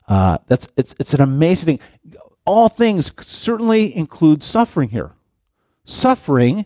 Uh, 0.06 0.38
that's 0.46 0.66
it's 0.76 0.94
it's 0.98 1.12
an 1.12 1.20
amazing 1.20 1.78
thing. 1.78 2.16
All 2.46 2.70
things 2.70 3.12
certainly 3.20 3.94
include 3.94 4.42
suffering 4.42 4.88
here. 4.88 5.12
Suffering 5.84 6.64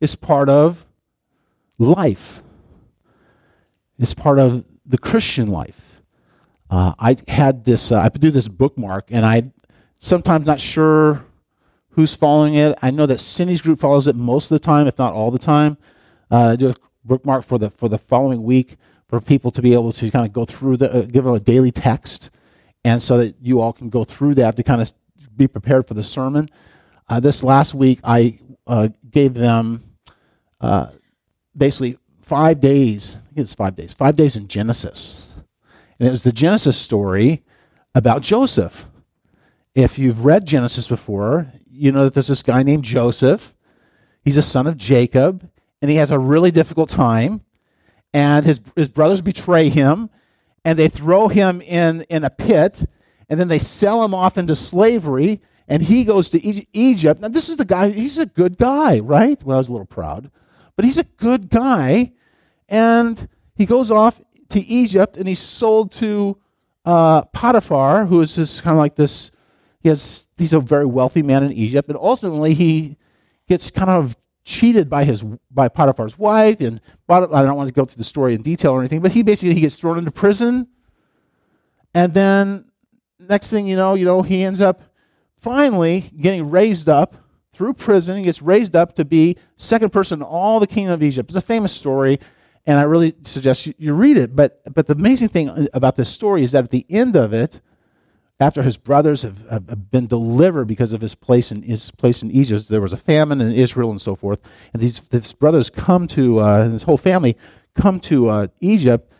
is 0.00 0.16
part 0.16 0.48
of 0.48 0.84
life. 1.78 2.42
It's 4.00 4.14
part 4.14 4.40
of 4.40 4.64
the 4.84 4.98
Christian 4.98 5.48
life. 5.48 6.02
Uh, 6.68 6.94
I 6.98 7.16
had 7.28 7.64
this. 7.64 7.92
Uh, 7.92 8.00
I 8.00 8.08
do 8.08 8.32
this 8.32 8.48
bookmark, 8.48 9.08
and 9.10 9.24
I 9.24 9.52
sometimes 9.98 10.44
not 10.44 10.58
sure 10.58 11.24
who's 11.92 12.14
following 12.14 12.54
it. 12.54 12.76
I 12.82 12.90
know 12.90 13.06
that 13.06 13.20
Cindy's 13.20 13.62
group 13.62 13.80
follows 13.80 14.08
it 14.08 14.16
most 14.16 14.50
of 14.50 14.60
the 14.60 14.64
time, 14.64 14.86
if 14.86 14.98
not 14.98 15.14
all 15.14 15.30
the 15.30 15.38
time. 15.38 15.76
Uh, 16.30 16.56
do 16.56 16.70
a 16.70 16.74
bookmark 17.04 17.44
for 17.44 17.58
the 17.58 17.70
for 17.70 17.88
the 17.88 17.98
following 17.98 18.42
week 18.42 18.76
for 19.08 19.20
people 19.20 19.50
to 19.50 19.60
be 19.60 19.74
able 19.74 19.92
to 19.92 20.10
kind 20.10 20.26
of 20.26 20.32
go 20.32 20.44
through 20.44 20.78
the 20.78 20.92
uh, 20.92 21.00
give 21.02 21.24
them 21.24 21.34
a 21.34 21.40
daily 21.40 21.70
text, 21.70 22.30
and 22.84 23.00
so 23.00 23.18
that 23.18 23.36
you 23.40 23.60
all 23.60 23.72
can 23.72 23.90
go 23.90 24.04
through 24.04 24.34
that 24.34 24.56
to 24.56 24.62
kind 24.62 24.80
of 24.80 24.92
be 25.36 25.46
prepared 25.46 25.86
for 25.86 25.94
the 25.94 26.04
sermon. 26.04 26.48
Uh, 27.08 27.20
this 27.20 27.42
last 27.42 27.74
week, 27.74 28.00
I 28.04 28.38
uh, 28.66 28.88
gave 29.10 29.34
them 29.34 29.84
uh, 30.60 30.88
basically 31.56 31.98
five 32.22 32.60
days. 32.60 33.16
I 33.16 33.34
think 33.34 33.38
it's 33.38 33.54
five 33.54 33.74
days. 33.74 33.92
Five 33.92 34.16
days 34.16 34.36
in 34.36 34.48
Genesis, 34.48 35.28
and 35.98 36.08
it 36.08 36.10
was 36.10 36.22
the 36.22 36.32
Genesis 36.32 36.78
story 36.78 37.42
about 37.94 38.22
Joseph. 38.22 38.86
If 39.74 39.98
you've 39.98 40.24
read 40.24 40.46
Genesis 40.46 40.86
before, 40.86 41.52
you 41.72 41.90
know 41.90 42.04
that 42.04 42.14
there's 42.14 42.28
this 42.28 42.42
guy 42.42 42.62
named 42.62 42.84
Joseph. 42.84 43.54
He's 44.24 44.36
a 44.36 44.42
son 44.42 44.66
of 44.66 44.76
Jacob, 44.76 45.48
and 45.80 45.90
he 45.90 45.96
has 45.96 46.10
a 46.10 46.18
really 46.18 46.50
difficult 46.50 46.90
time. 46.90 47.40
And 48.12 48.44
his, 48.44 48.60
his 48.76 48.88
brothers 48.88 49.22
betray 49.22 49.70
him, 49.70 50.10
and 50.64 50.78
they 50.78 50.88
throw 50.88 51.28
him 51.28 51.62
in, 51.62 52.02
in 52.02 52.24
a 52.24 52.30
pit, 52.30 52.84
and 53.28 53.40
then 53.40 53.48
they 53.48 53.58
sell 53.58 54.04
him 54.04 54.14
off 54.14 54.36
into 54.36 54.54
slavery, 54.54 55.40
and 55.66 55.82
he 55.82 56.04
goes 56.04 56.28
to 56.30 56.66
Egypt. 56.76 57.20
Now, 57.20 57.28
this 57.28 57.48
is 57.48 57.56
the 57.56 57.64
guy, 57.64 57.88
he's 57.88 58.18
a 58.18 58.26
good 58.26 58.58
guy, 58.58 59.00
right? 59.00 59.42
Well, 59.42 59.56
I 59.56 59.58
was 59.58 59.68
a 59.68 59.72
little 59.72 59.86
proud, 59.86 60.30
but 60.76 60.84
he's 60.84 60.98
a 60.98 61.04
good 61.04 61.48
guy. 61.48 62.12
And 62.68 63.28
he 63.54 63.64
goes 63.64 63.90
off 63.90 64.20
to 64.50 64.60
Egypt, 64.60 65.16
and 65.16 65.26
he's 65.26 65.38
sold 65.38 65.90
to 65.92 66.36
uh, 66.84 67.22
Potiphar, 67.22 68.04
who 68.06 68.20
is 68.20 68.36
this 68.36 68.60
kind 68.60 68.74
of 68.74 68.78
like 68.78 68.94
this 68.94 69.30
he 69.82 69.88
has 69.88 70.26
he's 70.38 70.52
a 70.52 70.60
very 70.60 70.86
wealthy 70.86 71.22
man 71.22 71.42
in 71.42 71.52
Egypt, 71.52 71.88
and 71.88 71.98
ultimately 72.00 72.54
he 72.54 72.96
gets 73.48 73.70
kind 73.70 73.90
of 73.90 74.16
cheated 74.44 74.88
by 74.88 75.04
his 75.04 75.22
by 75.50 75.68
Potiphar's 75.68 76.18
wife, 76.18 76.60
and 76.60 76.80
Potiphar, 77.08 77.36
I 77.36 77.42
don't 77.42 77.56
want 77.56 77.68
to 77.68 77.74
go 77.74 77.84
through 77.84 77.98
the 77.98 78.04
story 78.04 78.34
in 78.34 78.42
detail 78.42 78.72
or 78.72 78.80
anything, 78.80 79.00
but 79.00 79.12
he 79.12 79.22
basically 79.22 79.54
he 79.54 79.60
gets 79.60 79.76
thrown 79.76 79.98
into 79.98 80.10
prison, 80.10 80.68
and 81.94 82.14
then 82.14 82.70
next 83.18 83.50
thing 83.50 83.66
you 83.66 83.76
know, 83.76 83.94
you 83.94 84.04
know 84.04 84.22
he 84.22 84.44
ends 84.44 84.60
up 84.60 84.82
finally 85.40 86.10
getting 86.16 86.50
raised 86.50 86.88
up 86.88 87.16
through 87.52 87.74
prison. 87.74 88.16
He 88.16 88.24
gets 88.24 88.40
raised 88.40 88.76
up 88.76 88.94
to 88.96 89.04
be 89.04 89.36
second 89.56 89.92
person 89.92 90.20
in 90.20 90.22
all 90.22 90.60
the 90.60 90.66
kingdom 90.66 90.94
of 90.94 91.02
Egypt. 91.02 91.30
It's 91.30 91.36
a 91.36 91.40
famous 91.40 91.72
story, 91.72 92.20
and 92.66 92.78
I 92.78 92.82
really 92.82 93.14
suggest 93.24 93.66
you, 93.66 93.74
you 93.78 93.94
read 93.94 94.16
it. 94.16 94.36
But 94.36 94.60
but 94.72 94.86
the 94.86 94.94
amazing 94.94 95.28
thing 95.28 95.68
about 95.72 95.96
this 95.96 96.08
story 96.08 96.44
is 96.44 96.52
that 96.52 96.64
at 96.64 96.70
the 96.70 96.86
end 96.88 97.16
of 97.16 97.32
it 97.32 97.60
after 98.42 98.62
his 98.62 98.76
brothers 98.76 99.22
have, 99.22 99.38
have, 99.48 99.90
been 99.90 100.06
delivered 100.06 100.66
because 100.66 100.92
of 100.92 101.00
his 101.00 101.14
place 101.14 101.52
in 101.52 101.62
his 101.62 101.92
place 101.92 102.22
in 102.22 102.30
Egypt, 102.30 102.68
there 102.68 102.80
was 102.80 102.92
a 102.92 102.96
famine 102.96 103.40
in 103.40 103.52
Israel 103.52 103.90
and 103.90 104.00
so 104.00 104.16
forth. 104.16 104.40
And 104.72 104.82
these, 104.82 105.00
these 105.10 105.32
brothers 105.32 105.70
come 105.70 106.08
to 106.08 106.40
uh, 106.40 106.68
his 106.68 106.82
whole 106.82 106.98
family 106.98 107.36
come 107.74 108.00
to 108.00 108.28
uh, 108.28 108.46
Egypt, 108.60 109.10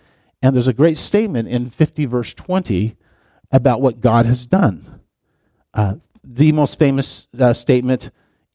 and 0.42 0.54
there's 0.54 0.68
a 0.68 0.72
great 0.72 0.98
statement 0.98 1.48
in 1.48 1.70
50 1.70 2.04
verse 2.06 2.35
20 2.35 2.96
about 3.50 3.80
what 3.80 4.00
God 4.00 4.26
has 4.26 4.44
done. 4.44 5.00
Uh, 5.72 5.94
the 6.24 6.52
most 6.52 6.78
famous 6.78 7.28
uh, 7.38 7.52
statement 7.52 8.11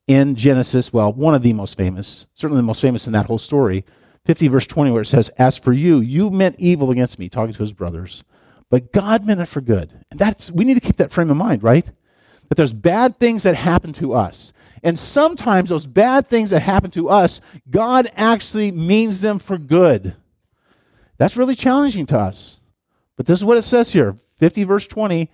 in 0.06 0.34
Genesis, 0.34 0.92
well, 0.92 1.12
one 1.12 1.34
of 1.34 1.42
the 1.42 1.52
most 1.52 1.76
famous, 1.76 2.26
certainly 2.34 2.60
the 2.60 2.66
most 2.66 2.82
famous 2.82 3.06
in 3.06 3.12
that 3.14 3.26
whole 3.26 3.38
story, 3.38 3.84
50 4.26 4.48
verse 4.48 4.66
20, 4.66 4.90
where 4.90 5.02
it 5.02 5.06
says, 5.06 5.30
"As 5.30 5.56
for 5.56 5.72
you, 5.72 6.00
you 6.00 6.30
meant 6.30 6.56
evil 6.58 6.90
against 6.90 7.18
me," 7.18 7.28
talking 7.28 7.54
to 7.54 7.62
his 7.62 7.72
brothers 7.72 8.22
but 8.70 8.92
God 8.92 9.26
meant 9.26 9.40
it 9.40 9.46
for 9.46 9.60
good. 9.60 9.92
And 10.10 10.18
that's 10.18 10.50
we 10.50 10.64
need 10.64 10.74
to 10.74 10.80
keep 10.80 10.96
that 10.96 11.12
frame 11.12 11.30
of 11.30 11.36
mind, 11.36 11.62
right? 11.62 11.86
That 12.48 12.54
there's 12.54 12.72
bad 12.72 13.18
things 13.18 13.42
that 13.42 13.54
happen 13.54 13.92
to 13.94 14.14
us. 14.14 14.52
And 14.82 14.98
sometimes 14.98 15.70
those 15.70 15.86
bad 15.86 16.28
things 16.28 16.50
that 16.50 16.60
happen 16.60 16.90
to 16.92 17.08
us, 17.08 17.40
God 17.70 18.10
actually 18.16 18.70
means 18.70 19.20
them 19.20 19.38
for 19.38 19.58
good. 19.58 20.14
That's 21.16 21.36
really 21.36 21.56
challenging 21.56 22.06
to 22.06 22.18
us. 22.18 22.60
But 23.16 23.26
this 23.26 23.38
is 23.38 23.44
what 23.44 23.58
it 23.58 23.62
says 23.62 23.92
here 23.92 24.16
50 24.38 24.64
verse 24.64 24.86
20. 24.86 25.30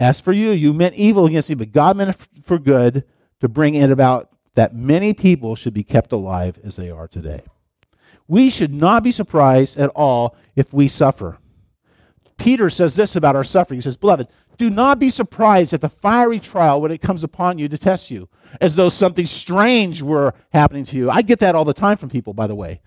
As 0.00 0.20
for 0.20 0.32
you, 0.32 0.50
you 0.50 0.72
meant 0.72 0.94
evil 0.94 1.26
against 1.26 1.48
me, 1.48 1.56
but 1.56 1.72
God 1.72 1.96
meant 1.96 2.10
it 2.10 2.44
for 2.44 2.58
good 2.58 3.04
to 3.40 3.48
bring 3.48 3.74
it 3.74 3.90
about 3.90 4.30
that 4.54 4.74
many 4.74 5.12
people 5.12 5.56
should 5.56 5.74
be 5.74 5.82
kept 5.82 6.12
alive 6.12 6.58
as 6.62 6.76
they 6.76 6.90
are 6.90 7.08
today. 7.08 7.42
We 8.28 8.50
should 8.50 8.74
not 8.74 9.02
be 9.02 9.10
surprised 9.10 9.76
at 9.78 9.90
all 9.90 10.36
if 10.54 10.72
we 10.72 10.86
suffer. 10.86 11.38
Peter 12.38 12.70
says 12.70 12.96
this 12.96 13.16
about 13.16 13.36
our 13.36 13.44
suffering. 13.44 13.78
He 13.78 13.82
says, 13.82 13.96
Beloved, 13.96 14.28
do 14.56 14.70
not 14.70 14.98
be 14.98 15.10
surprised 15.10 15.74
at 15.74 15.80
the 15.80 15.88
fiery 15.88 16.40
trial 16.40 16.80
when 16.80 16.90
it 16.90 17.02
comes 17.02 17.22
upon 17.22 17.58
you 17.58 17.68
to 17.68 17.76
test 17.76 18.10
you, 18.10 18.28
as 18.60 18.74
though 18.74 18.88
something 18.88 19.26
strange 19.26 20.00
were 20.02 20.32
happening 20.52 20.84
to 20.86 20.96
you. 20.96 21.10
I 21.10 21.22
get 21.22 21.40
that 21.40 21.54
all 21.54 21.64
the 21.64 21.74
time 21.74 21.96
from 21.96 22.08
people, 22.08 22.32
by 22.32 22.46
the 22.46 22.54
way. 22.54 22.80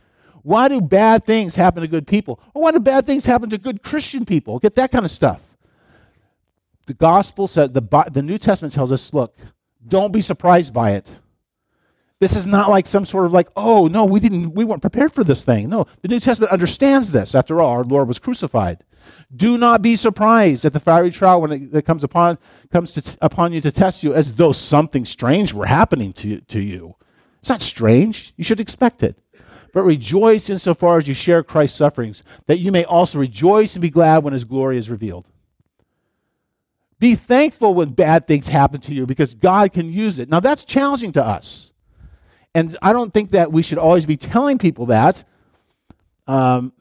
Why 0.44 0.68
do 0.68 0.82
bad 0.82 1.24
things 1.24 1.56
happen 1.56 1.82
to 1.82 1.88
good 1.88 2.08
people? 2.08 2.42
Or 2.54 2.64
why 2.64 2.72
do 2.72 2.80
bad 2.80 3.06
things 3.06 3.26
happen 3.26 3.50
to 3.52 3.58
good 3.58 3.84
Christian 3.84 4.26
people? 4.26 4.58
Get 4.58 4.76
that 4.76 4.92
kind 4.92 5.06
of 5.06 5.12
stuff. 5.12 5.42
The 6.88 6.94
gospel 6.96 7.48
said, 7.48 7.74
the, 7.74 8.10
the 8.12 8.24
New 8.24 8.38
Testament 8.38 8.74
tells 8.74 8.92
us, 8.92 9.14
look, 9.14 9.38
don't 9.88 10.12
be 10.12 10.22
surprised 10.22 10.74
by 10.74 10.92
it. 10.92 11.12
This 12.22 12.36
is 12.36 12.46
not 12.46 12.70
like 12.70 12.86
some 12.86 13.04
sort 13.04 13.26
of 13.26 13.34
like, 13.34 13.50
oh 13.56 13.88
no, 13.88 14.06
we 14.06 14.20
didn't, 14.20 14.54
we 14.54 14.64
weren't 14.64 14.84
prepared 14.84 15.12
for 15.12 15.24
this 15.24 15.44
thing. 15.44 15.70
No, 15.70 15.88
the 16.04 16.08
New 16.08 16.20
Testament 16.20 16.52
understands 16.52 17.12
this. 17.12 17.34
After 17.34 17.60
all, 17.60 17.72
our 17.72 17.84
Lord 17.84 18.08
was 18.08 18.20
crucified. 18.20 18.84
Do 19.36 19.58
not 19.58 19.82
be 19.82 19.96
surprised 19.96 20.64
at 20.64 20.72
the 20.72 20.80
fiery 20.80 21.10
trial 21.10 21.42
when 21.42 21.72
it, 21.74 21.84
comes 21.84 22.04
upon 22.04 22.38
comes 22.72 22.92
to, 22.92 23.18
upon 23.24 23.54
you 23.54 23.62
to 23.62 23.72
test 23.72 24.04
you, 24.04 24.14
as 24.14 24.36
though 24.36 24.52
something 24.52 25.04
strange 25.04 25.52
were 25.52 25.66
happening 25.66 26.14
to, 26.14 26.42
to 26.42 26.62
you. 26.62 26.96
It's 27.40 27.50
not 27.50 27.64
strange. 27.64 28.36
You 28.38 28.44
should 28.44 28.60
expect 28.60 29.02
it. 29.02 29.18
But 29.74 29.82
rejoice 29.82 30.48
insofar 30.48 31.00
as 31.00 31.08
you 31.08 31.16
share 31.16 31.42
Christ's 31.42 31.80
sufferings, 31.80 32.24
that 32.46 32.60
you 32.60 32.72
may 32.72 32.86
also 32.86 33.18
rejoice 33.18 33.74
and 33.74 33.82
be 33.82 33.90
glad 33.90 34.24
when 34.24 34.34
his 34.34 34.44
glory 34.44 34.78
is 34.78 34.92
revealed. 34.92 35.28
Be 37.00 37.16
thankful 37.16 37.74
when 37.74 37.94
bad 37.94 38.28
things 38.28 38.48
happen 38.48 38.80
to 38.82 38.94
you 38.94 39.08
because 39.08 39.34
God 39.34 39.74
can 39.74 39.92
use 39.92 40.20
it. 40.20 40.30
Now, 40.30 40.40
that's 40.40 40.64
challenging 40.64 41.14
to 41.14 41.26
us. 41.26 41.71
And 42.54 42.78
I 42.82 42.94
don't 42.94 43.14
think 43.14 43.32
that 43.32 43.52
we 43.52 43.62
should 43.62 43.78
always 43.78 44.06
be 44.06 44.18
telling 44.18 44.58
people 44.58 44.88
that. 44.88 45.24
Um, 46.28 46.74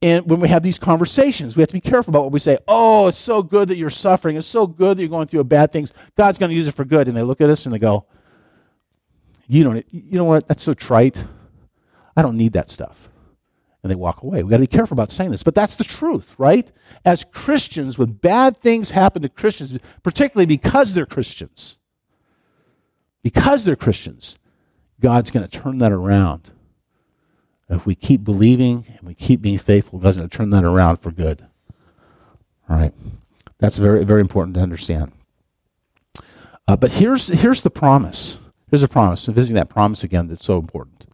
and 0.00 0.28
when 0.28 0.40
we 0.40 0.48
have 0.48 0.62
these 0.62 0.78
conversations, 0.78 1.56
we 1.56 1.60
have 1.60 1.68
to 1.68 1.74
be 1.74 1.80
careful 1.80 2.10
about 2.10 2.24
what 2.24 2.32
we 2.32 2.40
say. 2.40 2.58
Oh, 2.66 3.06
it's 3.06 3.18
so 3.18 3.42
good 3.42 3.68
that 3.68 3.76
you're 3.76 3.90
suffering. 3.90 4.36
It's 4.36 4.46
so 4.46 4.66
good 4.66 4.96
that 4.96 5.02
you're 5.02 5.10
going 5.10 5.28
through 5.28 5.40
a 5.40 5.44
bad 5.44 5.70
things. 5.70 5.92
God's 6.16 6.38
going 6.38 6.50
to 6.50 6.56
use 6.56 6.66
it 6.66 6.74
for 6.74 6.84
good. 6.84 7.06
And 7.06 7.16
they 7.16 7.22
look 7.22 7.40
at 7.40 7.50
us 7.50 7.66
and 7.66 7.74
they 7.74 7.78
go, 7.78 8.06
"You 9.46 9.62
don't. 9.62 9.84
You 9.90 10.18
know 10.18 10.24
what? 10.24 10.48
That's 10.48 10.62
so 10.62 10.74
trite. 10.74 11.22
I 12.16 12.22
don't 12.22 12.36
need 12.36 12.54
that 12.54 12.68
stuff." 12.68 13.08
And 13.82 13.90
they 13.90 13.96
walk 13.96 14.22
away. 14.22 14.42
We've 14.42 14.50
got 14.50 14.56
to 14.56 14.62
be 14.62 14.66
careful 14.66 14.94
about 14.94 15.10
saying 15.10 15.30
this, 15.30 15.42
but 15.42 15.54
that's 15.54 15.76
the 15.76 15.84
truth, 15.84 16.34
right? 16.38 16.70
As 17.04 17.24
Christians, 17.24 17.98
when 17.98 18.12
bad 18.12 18.56
things 18.58 18.90
happen 18.90 19.22
to 19.22 19.28
Christians, 19.28 19.76
particularly 20.02 20.46
because 20.46 20.94
they're 20.94 21.06
Christians, 21.06 21.78
because 23.22 23.64
they're 23.64 23.76
Christians, 23.76 24.38
God's 25.02 25.30
going 25.30 25.46
to 25.46 25.58
turn 25.58 25.78
that 25.78 25.92
around 25.92 26.52
if 27.68 27.86
we 27.86 27.94
keep 27.94 28.22
believing 28.24 28.86
and 28.88 29.02
we 29.02 29.14
keep 29.14 29.40
being 29.40 29.58
faithful, 29.58 29.98
God's 29.98 30.16
going 30.16 30.28
to 30.28 30.36
turn 30.36 30.50
that 30.50 30.64
around 30.64 30.98
for 30.98 31.10
good. 31.10 31.46
All 32.68 32.76
right. 32.76 32.92
That's 33.58 33.78
very, 33.78 34.04
very 34.04 34.20
important 34.20 34.54
to 34.54 34.60
understand. 34.60 35.12
Uh, 36.68 36.76
but 36.76 36.92
here's, 36.92 37.28
here's 37.28 37.62
the 37.62 37.70
promise. 37.70 38.38
Here's 38.70 38.82
a 38.82 38.88
promise. 38.88 39.26
I'm 39.26 39.34
visiting 39.34 39.56
that 39.56 39.68
promise 39.68 40.04
again 40.04 40.28
that's 40.28 40.44
so 40.44 40.58
important. 40.58 41.06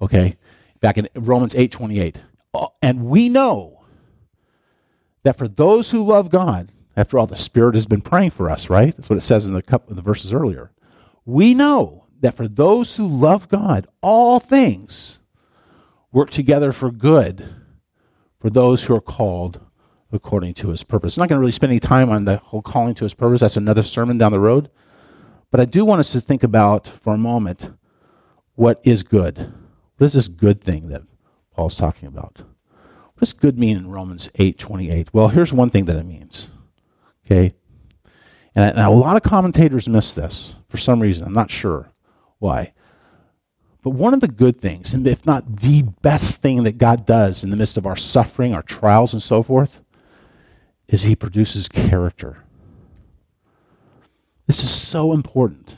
Okay? 0.00 0.36
Back 0.80 0.98
in 0.98 1.08
Romans 1.14 1.54
8 1.54 1.70
28. 1.70 2.20
Uh, 2.54 2.66
and 2.82 3.06
we 3.06 3.28
know 3.28 3.82
that 5.22 5.36
for 5.36 5.48
those 5.48 5.90
who 5.90 6.04
love 6.04 6.30
God, 6.30 6.72
after 6.96 7.18
all, 7.18 7.26
the 7.26 7.36
Spirit 7.36 7.74
has 7.74 7.86
been 7.86 8.00
praying 8.00 8.30
for 8.30 8.50
us, 8.50 8.68
right? 8.68 8.94
That's 8.96 9.08
what 9.08 9.16
it 9.16 9.22
says 9.22 9.46
in 9.46 9.54
the 9.54 9.62
couple 9.62 9.90
of 9.90 9.96
the 9.96 10.02
verses 10.02 10.32
earlier. 10.32 10.72
We 11.24 11.54
know 11.54 11.99
that 12.20 12.36
for 12.36 12.48
those 12.48 12.96
who 12.96 13.06
love 13.06 13.48
God, 13.48 13.86
all 14.02 14.40
things 14.40 15.20
work 16.12 16.30
together 16.30 16.72
for 16.72 16.90
good 16.90 17.48
for 18.38 18.50
those 18.50 18.84
who 18.84 18.94
are 18.94 19.00
called 19.00 19.60
according 20.12 20.54
to 20.54 20.68
his 20.68 20.82
purpose. 20.82 21.16
I'm 21.16 21.22
not 21.22 21.28
going 21.28 21.38
to 21.38 21.40
really 21.40 21.52
spend 21.52 21.70
any 21.70 21.80
time 21.80 22.10
on 22.10 22.24
the 22.24 22.38
whole 22.38 22.62
calling 22.62 22.94
to 22.96 23.04
his 23.04 23.14
purpose. 23.14 23.40
That's 23.40 23.56
another 23.56 23.82
sermon 23.82 24.18
down 24.18 24.32
the 24.32 24.40
road. 24.40 24.70
But 25.50 25.60
I 25.60 25.64
do 25.64 25.84
want 25.84 26.00
us 26.00 26.12
to 26.12 26.20
think 26.20 26.42
about 26.42 26.86
for 26.86 27.14
a 27.14 27.18
moment 27.18 27.70
what 28.54 28.80
is 28.82 29.02
good. 29.02 29.52
What 29.96 30.06
is 30.06 30.12
this 30.14 30.28
good 30.28 30.62
thing 30.62 30.88
that 30.88 31.02
Paul's 31.54 31.76
talking 31.76 32.08
about? 32.08 32.38
What 32.38 33.20
does 33.20 33.32
good 33.32 33.58
mean 33.58 33.76
in 33.76 33.90
Romans 33.90 34.30
8 34.36 34.58
28? 34.58 35.12
Well, 35.12 35.28
here's 35.28 35.52
one 35.52 35.70
thing 35.70 35.84
that 35.84 35.96
it 35.96 36.06
means. 36.06 36.48
Okay? 37.26 37.54
And 38.54 38.78
a 38.78 38.90
lot 38.90 39.16
of 39.16 39.22
commentators 39.22 39.88
miss 39.88 40.12
this 40.12 40.54
for 40.68 40.76
some 40.76 41.00
reason. 41.00 41.26
I'm 41.26 41.32
not 41.32 41.50
sure 41.50 41.92
why. 42.40 42.72
But 43.82 43.90
one 43.90 44.12
of 44.12 44.20
the 44.20 44.28
good 44.28 44.56
things, 44.56 44.92
and 44.92 45.06
if 45.06 45.24
not 45.24 45.60
the 45.60 45.82
best 46.02 46.42
thing 46.42 46.64
that 46.64 46.76
God 46.76 47.06
does 47.06 47.44
in 47.44 47.50
the 47.50 47.56
midst 47.56 47.78
of 47.78 47.86
our 47.86 47.96
suffering, 47.96 48.52
our 48.52 48.62
trials, 48.62 49.12
and 49.12 49.22
so 49.22 49.42
forth, 49.42 49.80
is 50.88 51.04
He 51.04 51.16
produces 51.16 51.68
character. 51.68 52.44
This 54.46 54.64
is 54.64 54.70
so 54.70 55.12
important. 55.12 55.76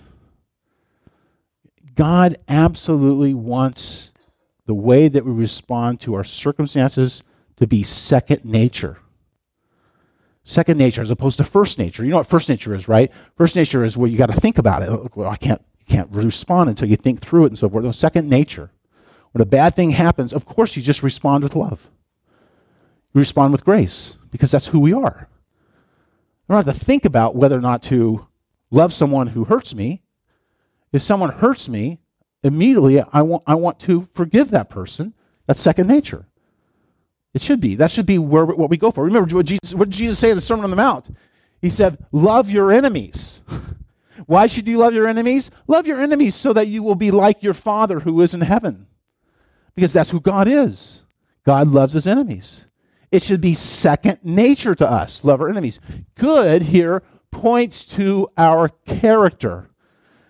God 1.95 2.39
absolutely 2.49 3.35
wants 3.35 4.13
the 4.67 4.75
way 4.75 5.09
that 5.09 5.25
we 5.25 5.33
respond 5.33 6.01
to 6.01 6.15
our 6.15 6.25
circumstances 6.25 7.23
to 7.57 7.67
be 7.67 7.83
second 7.83 8.45
nature. 8.45 8.99
Second 10.45 10.79
nature 10.79 11.03
as 11.03 11.11
opposed 11.11 11.37
to 11.37 11.45
first 11.45 11.79
nature. 11.79 12.05
You 12.05 12.11
know 12.11 12.17
what 12.17 12.27
first 12.27 12.49
nature 12.49 12.75
is, 12.75 12.89
right? 12.89 13.13
First 13.37 13.55
nature 13.55 13.85
is 13.85 13.97
where 13.97 14.11
you 14.11 14.19
got 14.19 14.31
to 14.31 14.41
think 14.41 14.59
about 14.59 14.83
it. 14.83 15.17
Well, 15.17 15.31
I 15.31 15.37
can't 15.37 15.63
can't 15.93 16.11
respond 16.11 16.71
until 16.71 16.89
you 16.89 16.97
think 16.97 17.21
through 17.21 17.45
it 17.45 17.49
and 17.49 17.59
so 17.59 17.69
forth. 17.69 17.85
No, 17.85 17.91
second 17.91 18.29
nature. 18.29 18.71
When 19.33 19.43
a 19.43 19.47
bad 19.47 19.75
thing 19.75 19.91
happens, 19.91 20.33
of 20.33 20.47
course 20.47 20.75
you 20.75 20.83
just 20.83 21.03
respond 21.03 21.45
with 21.45 21.55
love. 21.55 21.91
You 23.13 23.19
respond 23.19 23.53
with 23.53 23.65
grace 23.65 24.17
because 24.31 24.51
that's 24.51 24.69
who 24.69 24.81
we 24.81 24.95
are. 24.95 25.29
I 26.49 26.55
don't 26.55 26.67
have 26.67 26.75
to 26.75 26.85
think 26.85 27.05
about 27.05 27.37
whether 27.37 27.57
or 27.57 27.61
not 27.61 27.83
to 27.85 28.27
love 28.71 28.93
someone 28.93 29.29
who 29.29 29.45
hurts 29.45 29.75
me. 29.75 30.03
If 30.93 31.03
someone 31.03 31.31
hurts 31.31 31.69
me, 31.69 31.99
immediately 32.43 33.03
I 33.13 33.21
want, 33.23 33.43
I 33.47 33.55
want 33.55 33.79
to 33.81 34.09
forgive 34.15 34.51
that 34.51 34.71
person. 34.71 35.13
That's 35.47 35.61
second 35.61 35.89
nature. 35.89 36.27
It 37.35 37.43
should 37.43 37.61
be. 37.61 37.75
That 37.75 37.91
should 37.91 38.07
be 38.07 38.19
where, 38.19 38.47
what 38.47 38.71
we 38.71 38.79
go 38.79 38.91
for. 38.91 39.05
Remember 39.05 39.35
what 39.35 39.47
Jesus, 39.47 39.75
what 39.75 39.91
did 39.91 39.97
Jesus 39.97 40.19
say 40.19 40.31
in 40.31 40.37
the 40.37 40.41
Sermon 40.41 40.65
on 40.65 40.71
the 40.71 40.77
Mount? 40.77 41.15
He 41.61 41.71
said, 41.71 41.99
Love 42.13 42.51
your 42.51 42.73
enemies. 42.73 43.43
Why 44.27 44.47
should 44.47 44.69
you 44.69 44.79
love 44.79 44.95
your 44.95 45.07
enemies? 45.07 45.51
Love 45.67 45.87
your 45.87 46.01
enemies 46.01 46.35
so 46.35 46.53
that 46.53 46.69
you 46.69 46.83
will 46.83 46.95
be 46.95 47.11
like 47.11 47.43
your 47.43 47.55
Father 47.55 48.01
who 48.01 48.21
is 48.21 48.35
in 48.35 48.41
heaven. 48.41 48.87
Because 49.75 49.93
that's 49.93 50.11
who 50.11 50.21
God 50.21 50.49
is. 50.49 51.05
God 51.45 51.69
loves 51.69 51.95
his 51.95 52.07
enemies. 52.07 52.67
It 53.11 53.23
should 53.23 53.41
be 53.41 53.55
second 53.55 54.19
nature 54.23 54.75
to 54.75 54.91
us. 54.91 55.25
Love 55.25 55.41
our 55.41 55.49
enemies. 55.49 55.81
Good 56.15 56.63
here 56.63 57.03
points 57.31 57.87
to 57.87 58.29
our 58.37 58.69
character. 58.87 59.71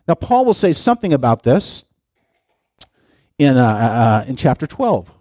Now, 0.09 0.15
Paul 0.15 0.45
will 0.45 0.55
say 0.55 0.73
something 0.73 1.13
about 1.13 1.43
this 1.43 1.85
in, 3.39 3.57
uh, 3.57 3.65
uh, 3.65 4.25
in 4.29 4.37
chapter 4.37 4.67
12. 4.67 5.13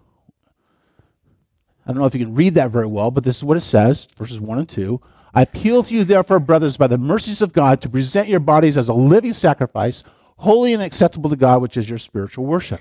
I 1.84 1.90
don't 1.90 1.98
know 1.98 2.06
if 2.06 2.14
you 2.14 2.24
can 2.24 2.34
read 2.34 2.54
that 2.54 2.70
very 2.70 2.86
well, 2.86 3.10
but 3.10 3.24
this 3.24 3.36
is 3.36 3.44
what 3.44 3.56
it 3.56 3.62
says, 3.62 4.08
verses 4.16 4.40
1 4.40 4.58
and 4.58 4.68
2. 4.68 5.00
I 5.34 5.42
appeal 5.42 5.82
to 5.84 5.94
you, 5.94 6.04
therefore, 6.04 6.40
brothers, 6.40 6.76
by 6.76 6.86
the 6.86 6.98
mercies 6.98 7.40
of 7.40 7.52
God, 7.52 7.80
to 7.80 7.88
present 7.88 8.28
your 8.28 8.40
bodies 8.40 8.76
as 8.76 8.88
a 8.88 8.94
living 8.94 9.32
sacrifice, 9.32 10.04
holy 10.36 10.74
and 10.74 10.82
acceptable 10.82 11.30
to 11.30 11.36
God, 11.36 11.62
which 11.62 11.76
is 11.76 11.88
your 11.88 11.98
spiritual 11.98 12.44
worship. 12.44 12.80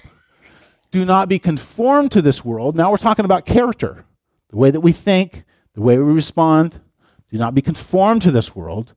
Do 0.91 1.05
not 1.05 1.29
be 1.29 1.39
conformed 1.39 2.11
to 2.11 2.21
this 2.21 2.43
world. 2.43 2.75
Now 2.75 2.91
we're 2.91 2.97
talking 2.97 3.23
about 3.23 3.45
character, 3.45 4.03
the 4.49 4.57
way 4.57 4.71
that 4.71 4.81
we 4.81 4.91
think, 4.91 5.45
the 5.73 5.81
way 5.81 5.97
we 5.97 6.03
respond. 6.03 6.81
Do 7.31 7.37
not 7.37 7.55
be 7.55 7.61
conformed 7.61 8.21
to 8.23 8.31
this 8.31 8.53
world, 8.53 8.93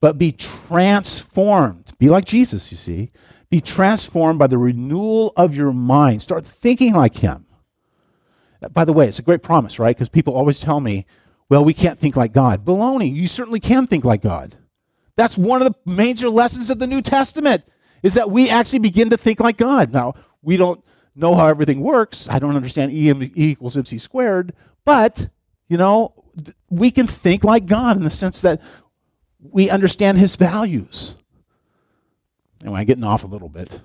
but 0.00 0.16
be 0.16 0.32
transformed. 0.32 1.92
Be 1.98 2.08
like 2.08 2.24
Jesus, 2.24 2.70
you 2.70 2.78
see. 2.78 3.12
Be 3.50 3.60
transformed 3.60 4.38
by 4.38 4.46
the 4.46 4.56
renewal 4.56 5.34
of 5.36 5.54
your 5.54 5.72
mind. 5.72 6.22
Start 6.22 6.46
thinking 6.46 6.94
like 6.94 7.16
Him. 7.16 7.44
By 8.72 8.86
the 8.86 8.94
way, 8.94 9.06
it's 9.06 9.18
a 9.18 9.22
great 9.22 9.42
promise, 9.42 9.78
right? 9.78 9.94
Because 9.94 10.08
people 10.08 10.34
always 10.34 10.60
tell 10.60 10.80
me, 10.80 11.04
well, 11.54 11.64
we 11.64 11.72
can't 11.72 12.00
think 12.00 12.16
like 12.16 12.32
God. 12.32 12.64
Baloney. 12.64 13.14
You 13.14 13.28
certainly 13.28 13.60
can 13.60 13.86
think 13.86 14.04
like 14.04 14.22
God. 14.22 14.56
That's 15.14 15.38
one 15.38 15.62
of 15.62 15.72
the 15.72 15.92
major 15.92 16.28
lessons 16.28 16.68
of 16.68 16.80
the 16.80 16.86
New 16.88 17.00
Testament 17.00 17.62
is 18.02 18.14
that 18.14 18.28
we 18.28 18.50
actually 18.50 18.80
begin 18.80 19.10
to 19.10 19.16
think 19.16 19.38
like 19.38 19.56
God. 19.56 19.92
Now, 19.92 20.14
we 20.42 20.56
don't 20.56 20.82
know 21.14 21.36
how 21.36 21.46
everything 21.46 21.80
works. 21.80 22.28
I 22.28 22.40
don't 22.40 22.56
understand 22.56 22.90
E, 22.90 23.08
equals 23.36 23.76
MC 23.76 23.98
squared, 23.98 24.52
but, 24.84 25.28
you 25.68 25.76
know, 25.76 26.24
we 26.70 26.90
can 26.90 27.06
think 27.06 27.44
like 27.44 27.66
God 27.66 27.96
in 27.96 28.02
the 28.02 28.10
sense 28.10 28.40
that 28.40 28.60
we 29.38 29.70
understand 29.70 30.18
his 30.18 30.34
values. 30.34 31.14
Anyway, 32.62 32.80
I'm 32.80 32.86
getting 32.86 33.04
off 33.04 33.22
a 33.22 33.28
little 33.28 33.48
bit. 33.48 33.78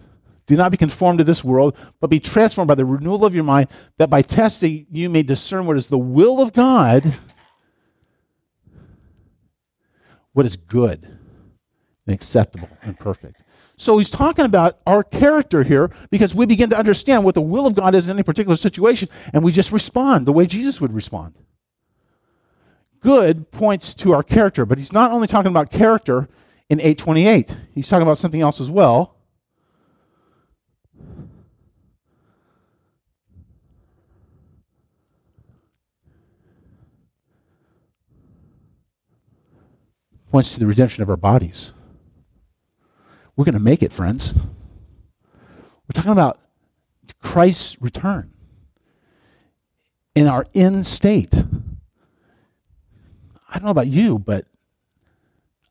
Do 0.48 0.56
not 0.56 0.72
be 0.72 0.78
conformed 0.78 1.20
to 1.20 1.24
this 1.24 1.44
world, 1.44 1.78
but 2.00 2.10
be 2.10 2.20
transformed 2.20 2.68
by 2.68 2.74
the 2.74 2.84
renewal 2.84 3.26
of 3.26 3.36
your 3.36 3.44
mind, 3.44 3.68
that 4.00 4.10
by 4.10 4.24
testing 4.24 4.88
you 4.90 5.08
may 5.08 5.22
discern 5.22 5.68
what 5.68 5.78
is 5.78 5.86
the 5.86 6.00
will 6.00 6.42
of 6.42 6.52
God 6.52 7.16
what 10.40 10.46
is 10.46 10.56
good 10.56 11.04
and 11.04 12.16
acceptable 12.16 12.70
and 12.82 12.98
perfect. 12.98 13.42
So 13.76 13.98
he's 13.98 14.10
talking 14.10 14.46
about 14.46 14.80
our 14.88 15.04
character 15.04 15.64
here 15.64 15.92
because 16.12 16.34
we 16.34 16.46
begin 16.46 16.70
to 16.70 16.80
understand 16.80 17.26
what 17.26 17.36
the 17.36 17.42
will 17.42 17.68
of 17.68 17.76
God 17.76 17.94
is 17.94 18.08
in 18.08 18.16
any 18.16 18.24
particular 18.24 18.56
situation 18.56 19.10
and 19.34 19.44
we 19.44 19.52
just 19.52 19.74
respond 19.74 20.26
the 20.26 20.32
way 20.32 20.46
Jesus 20.46 20.80
would 20.80 20.94
respond. 20.94 21.36
Good 23.02 23.52
points 23.52 23.94
to 23.96 24.14
our 24.14 24.24
character, 24.24 24.66
but 24.66 24.78
he's 24.78 24.94
not 24.94 25.12
only 25.12 25.28
talking 25.28 25.52
about 25.52 25.72
character 25.72 26.30
in 26.70 26.80
828, 26.80 27.58
he's 27.76 27.90
talking 27.90 28.04
about 28.04 28.18
something 28.18 28.40
else 28.40 28.62
as 28.62 28.72
well. 28.72 29.18
Points 40.32 40.54
to 40.54 40.60
the 40.60 40.68
redemption 40.68 41.02
of 41.02 41.10
our 41.10 41.18
bodies. 41.18 41.74
We're 43.36 43.46
going 43.46 43.54
to 43.54 43.60
make 43.60 43.82
it, 43.82 43.94
friends. 43.94 44.34
We're 44.36 45.94
talking 45.94 46.12
about 46.12 46.40
Christ's 47.22 47.82
return 47.82 48.32
in 50.16 50.28
our 50.28 50.46
in 50.54 50.84
state. 50.84 51.34
I 53.50 53.54
don't 53.54 53.64
know 53.64 53.72
about 53.72 53.88
you, 53.88 54.20
but 54.20 54.46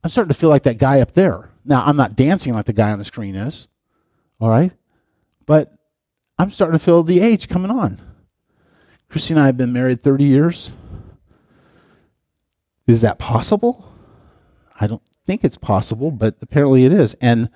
I'm 0.02 0.10
starting 0.10 0.32
to 0.32 0.38
feel 0.38 0.50
like 0.50 0.64
that 0.64 0.78
guy 0.78 1.00
up 1.00 1.12
there. 1.12 1.50
Now, 1.64 1.84
I'm 1.84 1.96
not 1.96 2.16
dancing 2.16 2.54
like 2.54 2.66
the 2.66 2.72
guy 2.72 2.90
on 2.90 2.98
the 2.98 3.04
screen 3.04 3.34
is, 3.34 3.68
all 4.40 4.48
right? 4.48 4.72
But 5.46 5.72
I'm 6.38 6.50
starting 6.50 6.78
to 6.78 6.84
feel 6.84 7.02
the 7.02 7.20
age 7.20 7.48
coming 7.48 7.70
on. 7.70 8.00
Christy 9.08 9.34
and 9.34 9.40
I 9.40 9.46
have 9.46 9.56
been 9.56 9.72
married 9.72 10.02
30 10.02 10.24
years. 10.24 10.70
Is 12.86 13.02
that 13.02 13.18
possible? 13.18 13.87
I 14.80 14.86
don't 14.86 15.02
think 15.26 15.44
it's 15.44 15.56
possible, 15.56 16.10
but 16.10 16.36
apparently 16.40 16.84
it 16.84 16.92
is. 16.92 17.14
And 17.20 17.50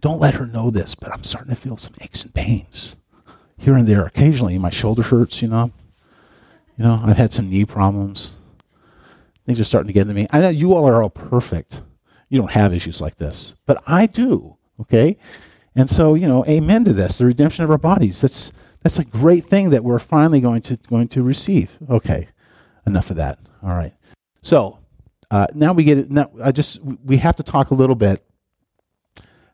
don't 0.00 0.20
let 0.20 0.34
her 0.34 0.46
know 0.46 0.70
this, 0.70 0.94
but 0.94 1.12
I'm 1.12 1.24
starting 1.24 1.54
to 1.54 1.60
feel 1.60 1.76
some 1.76 1.94
aches 2.00 2.22
and 2.22 2.34
pains 2.34 2.96
here 3.58 3.74
and 3.74 3.86
there. 3.86 4.04
Occasionally, 4.04 4.58
my 4.58 4.70
shoulder 4.70 5.02
hurts. 5.02 5.42
You 5.42 5.48
know, 5.48 5.72
you 6.76 6.84
know, 6.84 7.00
I've 7.02 7.16
had 7.16 7.32
some 7.32 7.50
knee 7.50 7.64
problems. 7.64 8.34
Things 9.46 9.60
are 9.60 9.64
starting 9.64 9.86
to 9.86 9.92
get 9.92 10.02
into 10.02 10.14
me. 10.14 10.26
I 10.30 10.40
know 10.40 10.48
you 10.48 10.74
all 10.74 10.88
are 10.88 11.02
all 11.02 11.10
perfect. 11.10 11.82
You 12.28 12.38
don't 12.38 12.50
have 12.50 12.74
issues 12.74 13.00
like 13.00 13.16
this, 13.16 13.54
but 13.66 13.82
I 13.86 14.06
do. 14.06 14.56
Okay, 14.80 15.16
and 15.74 15.88
so 15.88 16.14
you 16.14 16.26
know, 16.26 16.44
amen 16.46 16.84
to 16.84 16.92
this. 16.92 17.18
The 17.18 17.26
redemption 17.26 17.64
of 17.64 17.70
our 17.70 17.78
bodies. 17.78 18.20
That's 18.20 18.52
that's 18.82 18.98
a 18.98 19.04
great 19.04 19.46
thing 19.46 19.70
that 19.70 19.84
we're 19.84 19.98
finally 19.98 20.40
going 20.40 20.62
to 20.62 20.76
going 20.88 21.08
to 21.08 21.22
receive. 21.22 21.78
Okay, 21.88 22.28
enough 22.86 23.10
of 23.10 23.16
that. 23.16 23.38
All 23.62 23.70
right. 23.70 23.94
So 24.42 24.78
uh, 25.30 25.46
now 25.54 25.72
we 25.72 25.84
get 25.84 25.98
it. 25.98 26.10
Now 26.10 26.30
I 26.42 26.52
just 26.52 26.80
we 26.82 27.16
have 27.18 27.36
to 27.36 27.42
talk 27.42 27.70
a 27.70 27.74
little 27.74 27.96
bit 27.96 28.24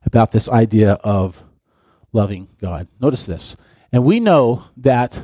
about 0.05 0.33
this 0.33 0.49
idea 0.49 0.93
of 1.05 1.43
loving 2.13 2.49
God. 2.61 2.89
Notice 3.01 3.25
this, 3.25 3.57
and 3.91 4.05
we 4.05 4.21
know 4.21 4.65
that 4.79 5.21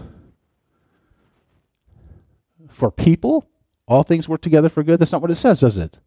for 2.71 2.91
people, 2.91 3.47
all 3.87 4.03
things 4.03 4.29
work 4.29 4.41
together 4.41 4.69
for 4.69 4.83
good. 4.83 5.01
That's 5.01 5.13
not 5.13 5.23
what 5.23 5.31
it 5.31 5.37
says, 5.37 5.61
does 5.61 5.77
it? 5.77 5.99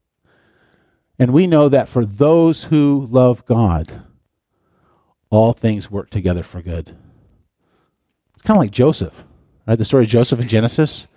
And 1.19 1.33
we 1.33 1.45
know 1.45 1.69
that 1.69 1.87
for 1.87 2.05
those 2.05 2.63
who 2.65 3.07
love 3.11 3.45
God, 3.45 4.03
all 5.29 5.53
things 5.53 5.91
work 5.91 6.09
together 6.09 6.43
for 6.43 6.61
good. 6.61 6.95
It's 8.33 8.41
kind 8.41 8.57
of 8.57 8.61
like 8.61 8.71
Joseph, 8.71 9.23
right? 9.67 9.77
The 9.77 9.85
story 9.85 10.05
of 10.05 10.09
Joseph 10.09 10.39
in 10.39 10.47
Genesis 10.47 11.07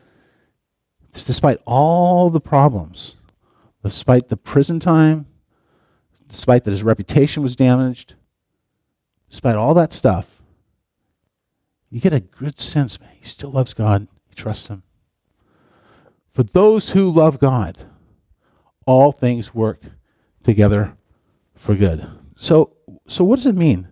despite 1.22 1.58
all 1.66 2.30
the 2.30 2.40
problems, 2.40 3.16
despite 3.82 4.28
the 4.28 4.36
prison 4.36 4.80
time, 4.80 5.26
despite 6.28 6.64
that 6.64 6.70
his 6.70 6.82
reputation 6.82 7.42
was 7.42 7.54
damaged, 7.54 8.14
despite 9.30 9.54
all 9.54 9.74
that 9.74 9.92
stuff, 9.92 10.42
you 11.90 12.00
get 12.00 12.12
a 12.12 12.20
good 12.20 12.58
sense, 12.58 13.00
man, 13.00 13.10
he 13.16 13.24
still 13.24 13.52
loves 13.52 13.72
God. 13.72 14.08
He 14.28 14.34
trusts 14.34 14.66
him. 14.66 14.82
For 16.32 16.42
those 16.42 16.90
who 16.90 17.08
love 17.08 17.38
God, 17.38 17.78
all 18.86 19.12
things 19.12 19.54
work 19.54 19.80
together 20.42 20.96
for 21.54 21.76
good. 21.76 22.04
So, 22.36 22.72
so 23.06 23.24
what 23.24 23.36
does 23.36 23.46
it 23.46 23.54
mean? 23.54 23.88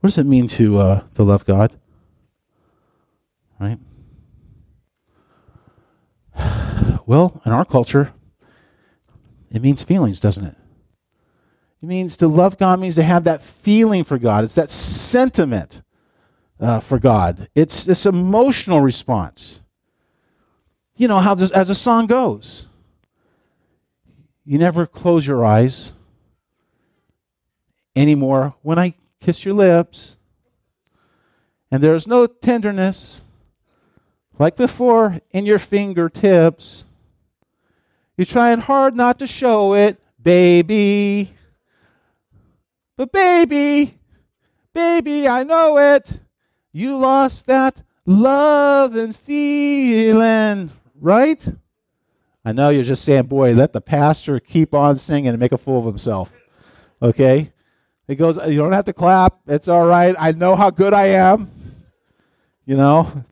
What 0.00 0.08
does 0.08 0.18
it 0.18 0.24
mean 0.24 0.48
to 0.48 0.78
uh, 0.78 1.02
to 1.14 1.22
love 1.22 1.44
God? 1.44 1.78
Right. 3.60 3.78
Well, 7.06 7.40
in 7.46 7.52
our 7.52 7.64
culture, 7.64 8.12
it 9.52 9.62
means 9.62 9.82
feelings, 9.82 10.20
doesn't 10.20 10.44
it? 10.44 10.56
It 11.82 11.86
means 11.86 12.16
to 12.18 12.28
love 12.28 12.58
God 12.58 12.80
means 12.80 12.96
to 12.96 13.02
have 13.02 13.24
that 13.24 13.42
feeling 13.42 14.02
for 14.02 14.18
God. 14.18 14.44
It's 14.44 14.54
that 14.56 14.70
sentiment 14.70 15.82
uh, 16.58 16.80
for 16.80 16.98
God. 16.98 17.48
It's 17.54 17.84
this 17.84 18.06
emotional 18.06 18.80
response. 18.80 19.62
You 20.96 21.08
know 21.08 21.20
how 21.20 21.34
this, 21.34 21.50
as 21.50 21.70
a 21.70 21.74
song 21.74 22.06
goes. 22.06 22.66
You 24.44 24.58
never 24.58 24.86
close 24.86 25.26
your 25.26 25.44
eyes 25.44 25.92
anymore 27.94 28.54
when 28.62 28.78
I 28.78 28.94
kiss 29.20 29.44
your 29.44 29.54
lips. 29.54 30.16
And 31.70 31.82
there's 31.82 32.06
no 32.06 32.26
tenderness 32.26 33.22
like 34.38 34.56
before 34.56 35.20
in 35.30 35.46
your 35.46 35.58
fingertips. 35.58 36.84
You're 38.16 38.26
trying 38.26 38.60
hard 38.60 38.94
not 38.94 39.18
to 39.18 39.26
show 39.26 39.74
it, 39.74 39.98
baby. 40.22 41.32
But 42.96 43.12
baby, 43.12 43.98
baby, 44.72 45.28
I 45.28 45.42
know 45.42 45.78
it. 45.78 46.20
You 46.72 46.96
lost 46.96 47.46
that 47.46 47.82
love 48.06 48.94
and 48.96 49.14
feeling, 49.14 50.70
right? 51.00 51.46
I 52.44 52.52
know 52.52 52.68
you're 52.68 52.84
just 52.84 53.04
saying, 53.04 53.24
boy, 53.24 53.52
let 53.54 53.72
the 53.72 53.80
pastor 53.80 54.38
keep 54.38 54.72
on 54.72 54.96
singing 54.96 55.28
and 55.28 55.38
make 55.38 55.52
a 55.52 55.58
fool 55.58 55.80
of 55.80 55.84
himself. 55.84 56.30
Okay? 57.02 57.52
He 58.06 58.14
goes, 58.14 58.36
you 58.46 58.56
don't 58.56 58.72
have 58.72 58.84
to 58.84 58.92
clap. 58.92 59.40
It's 59.48 59.68
all 59.68 59.86
right. 59.86 60.14
I 60.18 60.32
know 60.32 60.54
how 60.54 60.70
good 60.70 60.94
I 60.94 61.06
am. 61.06 61.50
You 62.64 62.76
know? 62.76 63.24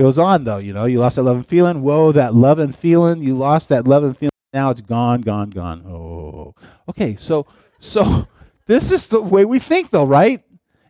Goes 0.00 0.16
on, 0.16 0.44
though. 0.44 0.56
You 0.56 0.72
know, 0.72 0.86
you 0.86 0.98
lost 0.98 1.16
that 1.16 1.24
love 1.24 1.36
and 1.36 1.46
feeling. 1.46 1.82
Whoa, 1.82 2.10
that 2.12 2.34
love 2.34 2.58
and 2.58 2.74
feeling. 2.74 3.22
You 3.22 3.36
lost 3.36 3.68
that 3.68 3.86
love 3.86 4.02
and 4.02 4.16
feeling. 4.16 4.30
Now 4.54 4.70
it's 4.70 4.80
gone, 4.80 5.20
gone, 5.20 5.50
gone. 5.50 5.84
Oh. 5.84 6.54
Okay, 6.88 7.16
so, 7.16 7.46
so 7.80 8.26
this 8.66 8.90
is 8.90 9.08
the 9.08 9.20
way 9.20 9.44
we 9.44 9.58
think, 9.58 9.90
though, 9.90 10.06
right? 10.06 10.42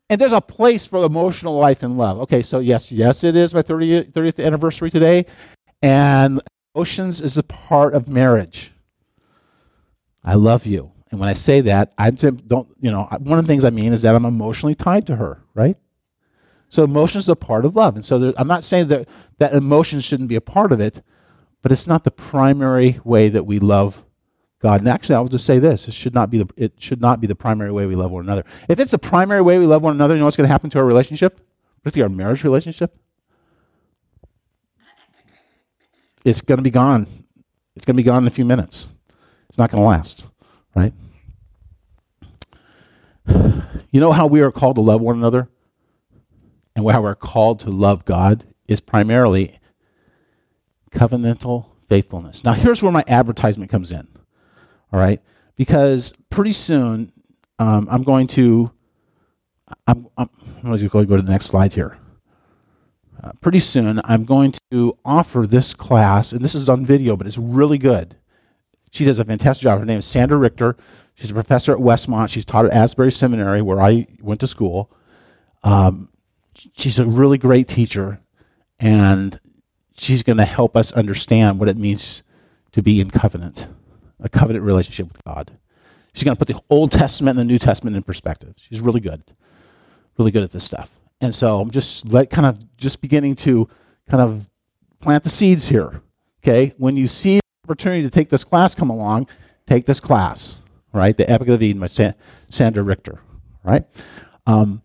And 0.09 0.21
there's 0.21 0.31
a 0.31 0.41
place 0.41 0.87
for 0.87 1.05
emotional 1.05 1.59
life 1.59 1.83
and 1.83 1.99
love. 1.99 2.21
Okay, 2.21 2.41
so 2.41 2.61
yes, 2.61 2.93
yes, 2.93 3.25
it 3.25 3.35
is 3.35 3.53
my 3.53 3.65
30th, 3.65 4.13
30th 4.13 4.47
anniversary 4.47 4.93
today. 4.93 5.27
And 5.83 6.41
emotions 6.77 7.21
is 7.21 7.37
a 7.37 7.43
part 7.43 7.95
of 7.95 8.07
marriage. 8.07 8.71
I 10.23 10.35
love 10.35 10.67
you. 10.67 10.93
And 11.11 11.19
when 11.19 11.29
I 11.29 11.33
say 11.33 11.63
that, 11.63 11.93
I 11.99 12.11
don't, 12.11 12.69
you 12.81 12.93
know, 12.93 13.09
one 13.19 13.41
of 13.41 13.45
the 13.45 13.51
things 13.53 13.65
I 13.65 13.71
mean 13.71 13.93
is 13.93 14.03
that 14.03 14.15
I'm 14.15 14.25
emotionally 14.25 14.77
tied 14.77 15.09
to 15.09 15.17
her, 15.17 15.43
right? 15.55 15.77
So 16.71 16.85
emotions 16.85 17.29
are 17.29 17.33
a 17.33 17.37
part 17.37 17.65
of 17.65 17.77
love. 17.77 17.97
And 17.97 18.05
so 18.05 18.19
there, 18.19 18.33
I'm 18.39 18.49
not 18.49 18.65
saying 18.65 18.89
that, 18.89 19.09
that 19.39 19.53
emotions 19.53 20.05
shouldn't 20.05 20.29
be 20.29 20.37
a 20.37 20.41
part 20.41 20.73
of 20.73 20.81
it, 20.81 21.03
but 21.63 21.73
it's 21.73 21.87
not 21.87 22.05
the 22.05 22.11
primary 22.11 23.01
way 23.05 23.29
that 23.29 23.45
we 23.45 23.59
love 23.59 24.05
God. 24.61 24.81
And 24.81 24.89
actually, 24.89 25.17
I'll 25.17 25.29
just 25.29 25.47
say 25.47 25.59
this: 25.59 25.89
it 25.89 25.95
should 25.95 26.15
not 26.15 26.31
be 26.31 26.39
the 26.39 26.49
it 26.57 26.75
should 26.79 27.01
not 27.01 27.21
be 27.21 27.27
the 27.27 27.35
primary 27.35 27.73
way 27.73 27.87
we 27.87 27.97
love 27.97 28.11
one 28.11 28.25
another. 28.25 28.45
If 28.69 28.79
it's 28.79 28.93
the 28.93 28.99
primary 28.99 29.43
way 29.43 29.59
we 29.59 29.67
love 29.67 29.83
one 29.83 29.95
another, 29.95 30.15
you 30.15 30.21
know 30.21 30.27
what's 30.27 30.37
going 30.37 30.47
to 30.47 30.53
happen 30.53 30.71
to 30.71 30.79
our 30.79 30.85
relationship, 30.85 31.41
particularly 31.83 32.13
our 32.13 32.17
marriage 32.17 32.45
relationship? 32.45 32.97
It's 36.25 36.41
going 36.41 36.59
to 36.59 36.63
be 36.63 36.71
gone. 36.71 37.07
It's 37.75 37.85
going 37.85 37.97
to 37.97 38.03
be 38.03 38.05
gone 38.05 38.23
in 38.23 38.27
a 38.27 38.31
few 38.31 38.45
minutes. 38.45 38.89
It's 39.49 39.59
not 39.59 39.71
going 39.71 39.83
to 39.83 39.89
last, 39.89 40.31
right? 40.75 40.93
You 43.93 43.99
know 43.99 44.13
how 44.13 44.29
we 44.29 44.41
are 44.41 44.53
called 44.53 44.77
to 44.77 44.83
love 44.83 45.01
one 45.01 45.17
another, 45.17 45.49
and 46.81 46.93
how 46.93 47.03
we're 47.03 47.15
called 47.15 47.61
to 47.61 47.71
love 47.71 48.05
God 48.05 48.45
is 48.69 48.81
primarily 48.81 49.59
covenantal 50.93 51.67
faithfulness. 51.89 52.45
Now, 52.45 52.53
here's 52.53 52.83
where 52.83 52.93
my 52.93 53.05
advertisement 53.07 53.71
comes 53.71 53.93
in. 53.93 54.07
All 54.93 54.99
right, 54.99 55.21
because 55.57 56.15
pretty 56.31 56.53
soon 56.53 57.13
um, 57.59 57.89
I'm 57.91 58.03
going 58.03 58.27
to. 58.29 58.71
I'm, 59.87 60.09
I'm, 60.19 60.29
I'm 60.57 60.63
going 60.63 60.79
to 60.79 60.89
go 60.89 61.17
to 61.17 61.23
the 61.23 61.31
next 61.31 61.47
slide 61.47 61.73
here. 61.73 61.97
Uh, 63.23 63.33
pretty 63.41 63.61
soon 63.61 64.01
I'm 64.05 64.25
going 64.25 64.53
to 64.73 64.99
offer 65.05 65.47
this 65.47 65.75
class, 65.75 66.33
and 66.33 66.43
this 66.43 66.55
is 66.55 66.69
on 66.69 66.85
video, 66.85 67.17
but 67.17 67.27
it's 67.27 67.39
really 67.39 67.79
good. 67.79 68.17
She 68.91 69.05
does 69.05 69.21
a 69.21 69.25
fantastic 69.25 69.63
job. 69.63 69.79
Her 69.79 69.85
name 69.85 69.99
is 69.99 70.07
Sandra 70.07 70.39
Richter. 70.39 70.77
She's 71.15 71.31
a 71.31 71.35
professor 71.35 71.73
at 71.73 71.79
Westmont. 71.79 72.31
She's 72.31 72.45
taught 72.45 72.65
at 72.65 72.73
Asbury 72.73 73.13
Seminary, 73.13 73.63
where 73.63 73.81
I 73.81 74.07
went 74.21 74.41
to 74.41 74.47
school. 74.47 74.91
Um, 75.63 76.09
she's 76.77 76.99
a 76.99 77.07
really 77.07 77.39
great 77.39 77.69
teacher, 77.69 78.21
and 78.79 79.39
she's 79.97 80.23
going 80.23 80.39
to 80.39 80.45
help 80.45 80.77
us 80.77 80.93
understand 80.93 81.59
what 81.59 81.69
it 81.69 81.77
means 81.77 82.23
to 82.73 82.83
be 82.83 83.01
in 83.01 83.11
covenant 83.11 83.67
a 84.23 84.29
covenant 84.29 84.65
relationship 84.65 85.09
with 85.09 85.23
God. 85.25 85.51
She's 86.13 86.25
going 86.25 86.37
to 86.37 86.39
put 86.39 86.49
the 86.49 86.61
Old 86.69 86.93
Testament 86.93 87.39
and 87.39 87.49
the 87.49 87.53
New 87.53 87.59
Testament 87.59 87.97
in 87.97 88.03
perspective. 88.03 88.55
She's 88.57 88.81
really 88.81 89.01
good, 89.01 89.23
really 90.19 90.31
good 90.31 90.43
at 90.43 90.51
this 90.51 90.65
stuff. 90.65 90.91
And 91.21 91.35
so 91.35 91.61
I'm 91.61 91.71
just 91.71 92.09
let 92.09 92.31
kind 92.31 92.47
of 92.47 92.77
just 92.77 93.01
beginning 93.01 93.37
to 93.37 93.69
kind 94.09 94.23
of 94.23 94.49
plant 95.01 95.25
the 95.25 95.31
seeds 95.31 95.69
here. 95.69 96.03
Okay, 96.43 96.75
when 96.79 96.97
you 96.97 97.07
see 97.07 97.37
the 97.37 97.43
opportunity 97.69 98.03
to 98.03 98.11
take 98.11 98.31
this 98.31 98.45
class 98.45 98.75
come 98.75 98.91
along, 98.91 99.29
take 99.67 99.87
this 99.87 100.01
class. 100.01 100.57
Right, 100.93 101.17
the 101.17 101.31
Epic 101.31 101.49
of 101.49 101.63
Eden 101.63 101.81
by 101.81 101.87
Sa- 101.87 102.13
Sandra 102.49 102.83
Richter. 102.83 103.21
Right, 103.63 103.85
um, 104.47 104.83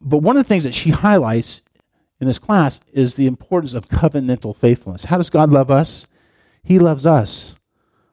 but 0.00 0.18
one 0.18 0.36
of 0.36 0.44
the 0.44 0.48
things 0.48 0.64
that 0.64 0.74
she 0.74 0.90
highlights 0.90 1.62
in 2.20 2.26
this 2.26 2.38
class 2.38 2.80
is 2.92 3.14
the 3.14 3.26
importance 3.26 3.74
of 3.74 3.88
covenantal 3.88 4.56
faithfulness. 4.56 5.04
How 5.04 5.16
does 5.16 5.30
God 5.30 5.50
love 5.50 5.70
us? 5.70 6.06
He 6.62 6.78
loves 6.78 7.06
us 7.06 7.56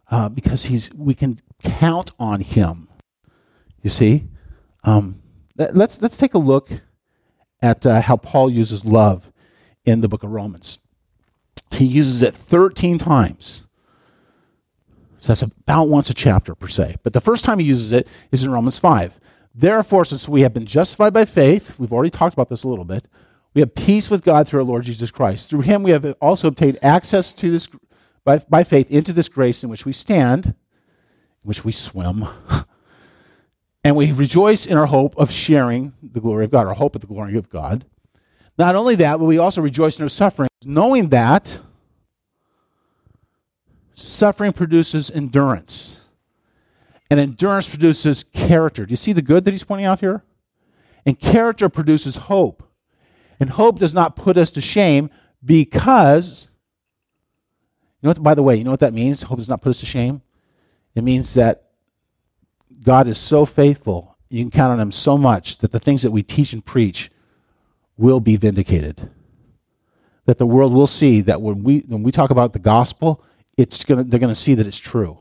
uh, 0.10 0.30
because 0.30 0.66
he's 0.66 0.94
we 0.94 1.14
can 1.14 1.40
count 1.64 2.12
on 2.20 2.42
Him. 2.42 2.88
You 3.82 3.90
see, 3.90 4.28
um, 4.84 5.22
let's 5.58 6.02
let's 6.02 6.18
take 6.18 6.34
a 6.34 6.40
look 6.40 6.72
at 7.62 7.86
uh, 7.86 8.02
how 8.02 8.18
Paul 8.18 8.50
uses 8.50 8.86
love 8.86 9.32
in 9.86 10.02
the 10.02 10.08
book 10.08 10.24
of 10.24 10.32
Romans. 10.32 10.80
He 11.72 11.86
uses 11.86 12.22
it 12.22 12.34
13 12.34 12.98
times. 12.98 13.66
So 15.20 15.30
that's 15.30 15.42
about 15.42 15.90
once 15.90 16.10
a 16.10 16.14
chapter 16.14 16.54
per 16.56 16.68
se. 16.68 16.98
But 17.04 17.14
the 17.14 17.22
first 17.22 17.44
time 17.44 17.60
he 17.60 17.66
uses 17.66 17.92
it 17.92 18.08
is 18.32 18.44
in 18.44 18.52
Romans 18.52 18.78
5. 18.78 19.20
Therefore, 19.58 20.06
since 20.06 20.30
we 20.30 20.42
have 20.42 20.54
been 20.54 20.68
justified 20.68 21.16
by 21.16 21.26
faith, 21.26 21.80
we've 21.80 21.92
already 21.92 22.12
talked 22.12 22.34
about 22.34 22.48
this 22.48 22.64
a 22.64 22.68
little 22.68 22.86
bit, 22.86 23.08
we 23.56 23.62
have 23.62 23.74
peace 23.74 24.08
with 24.08 24.24
God 24.24 24.48
through 24.48 24.60
our 24.60 24.66
Lord 24.66 24.84
Jesus 24.84 25.10
Christ. 25.10 25.50
Through 25.50 25.62
him 25.62 25.82
we 25.82 25.90
have 25.90 26.06
also 26.22 26.48
obtained 26.48 26.78
access 26.84 27.34
to 27.34 27.50
this 27.50 27.68
by, 28.24 28.38
by 28.38 28.64
faith 28.64 28.92
into 28.92 29.14
this 29.14 29.28
grace 29.28 29.64
in 29.64 29.72
which 29.72 29.84
we 29.84 29.94
stand, 29.94 30.46
in 30.46 30.54
which 31.42 31.66
we 31.66 31.72
swim. 31.72 32.28
and 33.84 33.96
we 33.96 34.12
rejoice 34.12 34.68
in 34.68 34.78
our 34.78 34.86
hope 34.86 35.18
of 35.18 35.32
sharing 35.32 35.92
the 36.04 36.22
glory 36.22 36.46
of 36.46 36.52
God, 36.52 36.68
our 36.68 36.76
hope 36.76 36.94
of 36.94 37.02
the 37.02 37.08
glory 37.08 37.36
of 37.36 37.50
God. 37.50 37.84
Not 38.60 38.76
only 38.76 38.94
that, 38.98 39.18
but 39.18 39.26
we 39.26 39.40
also 39.40 39.62
rejoice 39.62 39.98
in 39.98 40.04
our 40.04 40.10
suffering, 40.10 40.50
knowing 40.66 41.10
that 41.10 41.58
suffering 43.94 44.54
produces 44.54 45.10
endurance. 45.10 45.97
And 47.10 47.20
endurance 47.20 47.70
produces 47.70 48.24
character. 48.24 48.86
Do 48.86 48.92
you 48.92 48.98
see 48.98 49.14
the 49.14 49.22
good 49.22 49.46
that 49.46 49.52
he's 49.52 49.64
pointing 49.64 49.86
out 49.86 50.00
here? 50.00 50.24
And 51.06 51.18
character 51.18 51.70
produces 51.70 52.18
hope. 52.18 52.64
And 53.40 53.50
hope 53.50 53.80
does 53.80 53.94
not 53.94 54.16
put 54.16 54.38
us 54.38 54.52
to 54.52 54.62
shame 54.62 55.10
because, 55.44 56.50
you 58.02 58.08
know 58.08 58.10
what, 58.10 58.24
by 58.24 58.34
the 58.34 58.44
way, 58.44 58.56
you 58.56 58.64
know 58.64 58.72
what 58.72 58.82
that 58.82 58.94
means? 58.94 59.24
Hope 59.24 59.38
does 59.38 59.48
not 59.48 59.62
put 59.62 59.70
us 59.70 59.80
to 59.80 59.86
shame? 59.86 60.22
It 60.96 61.04
means 61.04 61.36
that 61.36 61.68
God 62.84 63.08
is 63.08 63.18
so 63.18 63.46
faithful, 63.46 64.18
you 64.30 64.44
can 64.44 64.52
count 64.52 64.74
on 64.74 64.80
Him 64.80 64.92
so 64.92 65.18
much 65.18 65.60
that 65.60 65.72
the 65.72 65.80
things 65.80 66.02
that 66.02 66.12
we 66.12 66.24
teach 66.24 66.54
and 66.54 66.66
preach 66.66 67.12
will 67.98 68.20
be 68.20 68.36
vindicated. 68.36 69.10
That 70.26 70.38
the 70.38 70.46
world 70.46 70.74
will 70.74 70.88
see 70.88 71.22
that 71.22 71.42
when 71.42 71.64
we, 71.64 71.80
when 71.88 72.04
we 72.04 72.12
talk 72.12 72.30
about 72.30 72.54
the 72.54 72.60
gospel, 72.60 73.24
it's 73.58 73.84
gonna, 73.84 74.04
they're 74.04 74.20
going 74.20 74.34
to 74.34 74.36
see 74.36 74.56
that 74.56 74.68
it's 74.68 74.78
true. 74.78 75.18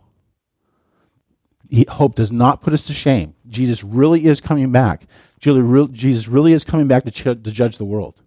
Hope 1.89 2.15
does 2.15 2.33
not 2.33 2.63
put 2.63 2.73
us 2.73 2.87
to 2.87 2.93
shame. 2.93 3.35
Jesus 3.49 3.83
really 3.83 4.27
is 4.27 4.41
coming 4.41 4.71
back. 4.73 5.07
Jesus 5.41 6.29
really 6.29 6.53
is 6.53 6.65
coming 6.65 6.89
back 6.89 7.05
to, 7.05 7.11
ch- 7.11 7.25
to 7.25 7.37
judge 7.37 7.79
the 7.79 7.85
world. 7.85 8.23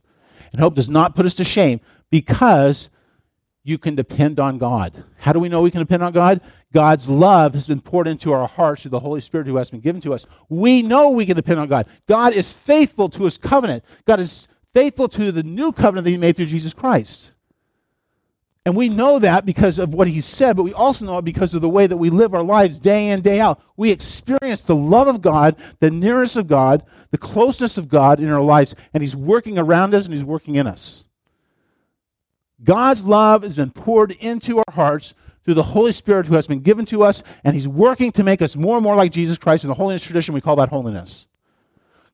And 0.51 0.61
hope 0.61 0.75
does 0.75 0.89
not 0.89 1.15
put 1.15 1.25
us 1.25 1.33
to 1.35 1.43
shame 1.43 1.79
because 2.09 2.89
you 3.63 3.77
can 3.77 3.95
depend 3.95 4.39
on 4.39 4.57
God. 4.57 5.03
How 5.17 5.33
do 5.33 5.39
we 5.39 5.49
know 5.49 5.61
we 5.61 5.71
can 5.71 5.81
depend 5.81 6.03
on 6.03 6.11
God? 6.11 6.41
God's 6.73 7.09
love 7.09 7.53
has 7.53 7.67
been 7.67 7.81
poured 7.81 8.07
into 8.07 8.31
our 8.31 8.47
hearts 8.47 8.81
through 8.81 8.91
the 8.91 8.99
Holy 8.99 9.21
Spirit 9.21 9.47
who 9.47 9.57
has 9.57 9.69
been 9.69 9.79
given 9.79 10.01
to 10.01 10.13
us. 10.13 10.25
We 10.49 10.81
know 10.81 11.11
we 11.11 11.25
can 11.25 11.35
depend 11.35 11.59
on 11.59 11.67
God. 11.67 11.87
God 12.07 12.33
is 12.33 12.53
faithful 12.53 13.09
to 13.09 13.23
his 13.23 13.37
covenant. 13.37 13.83
God 14.05 14.19
is 14.19 14.47
faithful 14.73 15.07
to 15.09 15.31
the 15.31 15.43
new 15.43 15.71
covenant 15.71 16.05
that 16.05 16.11
he 16.11 16.17
made 16.17 16.35
through 16.35 16.45
Jesus 16.47 16.73
Christ. 16.73 17.31
And 18.69 18.77
we 18.77 18.87
know 18.87 19.17
that 19.17 19.47
because 19.47 19.79
of 19.79 19.95
what 19.95 20.07
he 20.07 20.21
said, 20.21 20.55
but 20.55 20.61
we 20.61 20.75
also 20.75 21.03
know 21.03 21.17
it 21.17 21.25
because 21.25 21.55
of 21.55 21.61
the 21.61 21.67
way 21.67 21.87
that 21.87 21.97
we 21.97 22.11
live 22.11 22.35
our 22.35 22.43
lives 22.43 22.77
day 22.77 23.07
in, 23.07 23.21
day 23.21 23.39
out. 23.39 23.59
We 23.77 23.89
experience 23.89 24.61
the 24.61 24.75
love 24.75 25.07
of 25.07 25.23
God, 25.23 25.55
the 25.79 25.89
nearness 25.89 26.35
of 26.35 26.45
God, 26.45 26.83
the 27.09 27.17
closeness 27.17 27.79
of 27.79 27.89
God 27.89 28.19
in 28.19 28.29
our 28.29 28.43
lives, 28.43 28.75
and 28.93 29.01
he's 29.01 29.15
working 29.15 29.57
around 29.57 29.95
us 29.95 30.05
and 30.05 30.13
he's 30.13 30.23
working 30.23 30.53
in 30.53 30.67
us. 30.67 31.07
God's 32.63 33.03
love 33.03 33.41
has 33.41 33.55
been 33.55 33.71
poured 33.71 34.11
into 34.11 34.59
our 34.59 34.73
hearts 34.73 35.15
through 35.43 35.55
the 35.55 35.63
Holy 35.63 35.91
Spirit 35.91 36.27
who 36.27 36.35
has 36.35 36.45
been 36.45 36.59
given 36.59 36.85
to 36.85 37.01
us, 37.01 37.23
and 37.43 37.55
he's 37.55 37.67
working 37.67 38.11
to 38.11 38.23
make 38.23 38.39
us 38.39 38.55
more 38.55 38.77
and 38.77 38.83
more 38.83 38.95
like 38.95 39.11
Jesus 39.11 39.39
Christ. 39.39 39.63
In 39.63 39.69
the 39.69 39.73
holiness 39.73 40.03
tradition, 40.03 40.35
we 40.35 40.41
call 40.41 40.57
that 40.57 40.69
holiness. 40.69 41.27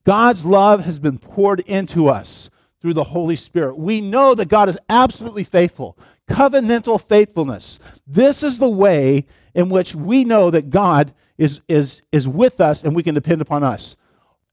God's 0.05 0.45
love 0.45 0.85
has 0.85 0.99
been 0.99 1.17
poured 1.17 1.59
into 1.59 2.07
us 2.07 2.49
through 2.79 2.93
the 2.93 3.03
Holy 3.03 3.35
Spirit. 3.35 3.77
We 3.77 3.99
know 3.99 4.35
that 4.35 4.47
God 4.47 4.69
is 4.69 4.77
absolutely 4.87 5.43
faithful 5.43 5.97
covenantal 6.29 7.01
faithfulness. 7.01 7.79
This 8.07 8.43
is 8.43 8.57
the 8.57 8.69
way 8.69 9.25
in 9.53 9.69
which 9.69 9.95
we 9.95 10.25
know 10.25 10.51
that 10.51 10.69
God 10.69 11.13
is, 11.37 11.61
is, 11.67 12.01
is 12.11 12.27
with 12.27 12.61
us 12.61 12.83
and 12.83 12.95
we 12.95 13.03
can 13.03 13.15
depend 13.15 13.41
upon 13.41 13.63
us. 13.63 13.95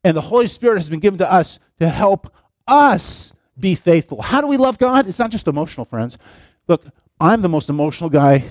And 0.04 0.16
the 0.16 0.20
Holy 0.20 0.46
Spirit 0.46 0.78
has 0.78 0.90
been 0.90 1.00
given 1.00 1.18
to 1.18 1.30
us 1.30 1.58
to 1.78 1.88
help 1.88 2.32
us 2.66 3.32
be 3.58 3.74
faithful. 3.74 4.20
How 4.20 4.40
do 4.40 4.46
we 4.46 4.56
love 4.56 4.78
God? 4.78 5.08
It's 5.08 5.18
not 5.18 5.30
just 5.30 5.46
emotional, 5.46 5.84
friends. 5.84 6.18
Look, 6.68 6.84
I'm 7.20 7.42
the 7.42 7.48
most 7.48 7.68
emotional 7.68 8.10
guy. 8.10 8.44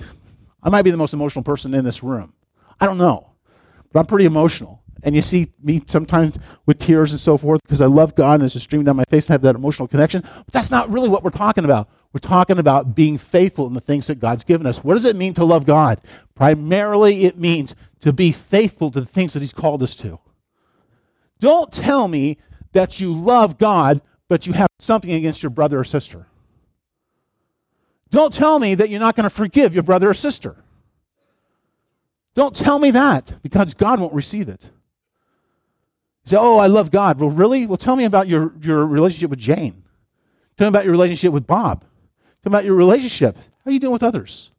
I 0.62 0.70
might 0.70 0.82
be 0.82 0.90
the 0.90 0.96
most 0.96 1.12
emotional 1.12 1.42
person 1.42 1.74
in 1.74 1.84
this 1.84 2.02
room. 2.02 2.32
I 2.80 2.86
don't 2.86 2.98
know, 2.98 3.30
but 3.92 4.00
I'm 4.00 4.06
pretty 4.06 4.24
emotional. 4.24 4.82
And 5.02 5.14
you 5.16 5.22
see 5.22 5.48
me 5.62 5.82
sometimes 5.86 6.38
with 6.64 6.78
tears 6.78 7.10
and 7.10 7.20
so 7.20 7.36
forth 7.36 7.60
because 7.64 7.80
I 7.80 7.86
love 7.86 8.14
God 8.14 8.34
and 8.34 8.44
it's 8.44 8.54
just 8.54 8.64
streaming 8.64 8.84
down 8.84 8.96
my 8.96 9.04
face 9.10 9.26
and 9.26 9.34
have 9.34 9.42
that 9.42 9.56
emotional 9.56 9.88
connection. 9.88 10.22
But 10.22 10.52
that's 10.52 10.70
not 10.70 10.90
really 10.90 11.08
what 11.08 11.24
we're 11.24 11.30
talking 11.30 11.64
about. 11.64 11.88
We're 12.12 12.20
talking 12.20 12.58
about 12.58 12.94
being 12.94 13.16
faithful 13.16 13.66
in 13.66 13.74
the 13.74 13.80
things 13.80 14.06
that 14.08 14.20
God's 14.20 14.44
given 14.44 14.66
us. 14.66 14.84
What 14.84 14.94
does 14.94 15.06
it 15.06 15.16
mean 15.16 15.32
to 15.34 15.44
love 15.44 15.64
God? 15.64 16.00
Primarily, 16.34 17.24
it 17.24 17.38
means 17.38 17.74
to 18.00 18.12
be 18.12 18.32
faithful 18.32 18.90
to 18.90 19.00
the 19.00 19.06
things 19.06 19.32
that 19.32 19.40
He's 19.40 19.54
called 19.54 19.82
us 19.82 19.94
to. 19.96 20.18
Don't 21.40 21.72
tell 21.72 22.08
me 22.08 22.36
that 22.72 23.00
you 23.00 23.14
love 23.14 23.58
God, 23.58 24.02
but 24.28 24.46
you 24.46 24.52
have 24.52 24.68
something 24.78 25.10
against 25.10 25.42
your 25.42 25.50
brother 25.50 25.78
or 25.78 25.84
sister. 25.84 26.26
Don't 28.10 28.32
tell 28.32 28.58
me 28.58 28.74
that 28.74 28.90
you're 28.90 29.00
not 29.00 29.16
going 29.16 29.24
to 29.24 29.34
forgive 29.34 29.72
your 29.72 29.82
brother 29.82 30.10
or 30.10 30.14
sister. 30.14 30.56
Don't 32.34 32.54
tell 32.54 32.78
me 32.78 32.90
that 32.90 33.42
because 33.42 33.72
God 33.72 34.00
won't 34.00 34.12
receive 34.12 34.50
it. 34.50 34.64
You 36.24 36.30
say, 36.30 36.36
Oh, 36.36 36.58
I 36.58 36.66
love 36.66 36.90
God. 36.90 37.18
Well, 37.20 37.30
really? 37.30 37.66
Well, 37.66 37.78
tell 37.78 37.96
me 37.96 38.04
about 38.04 38.28
your, 38.28 38.52
your 38.60 38.86
relationship 38.86 39.30
with 39.30 39.38
Jane. 39.38 39.82
Tell 40.58 40.66
me 40.66 40.68
about 40.68 40.84
your 40.84 40.92
relationship 40.92 41.32
with 41.32 41.46
Bob 41.46 41.86
about 42.44 42.64
your 42.64 42.74
relationship. 42.74 43.36
How 43.36 43.70
are 43.70 43.72
you 43.72 43.80
doing 43.80 43.92
with 43.92 44.02
others? 44.02 44.50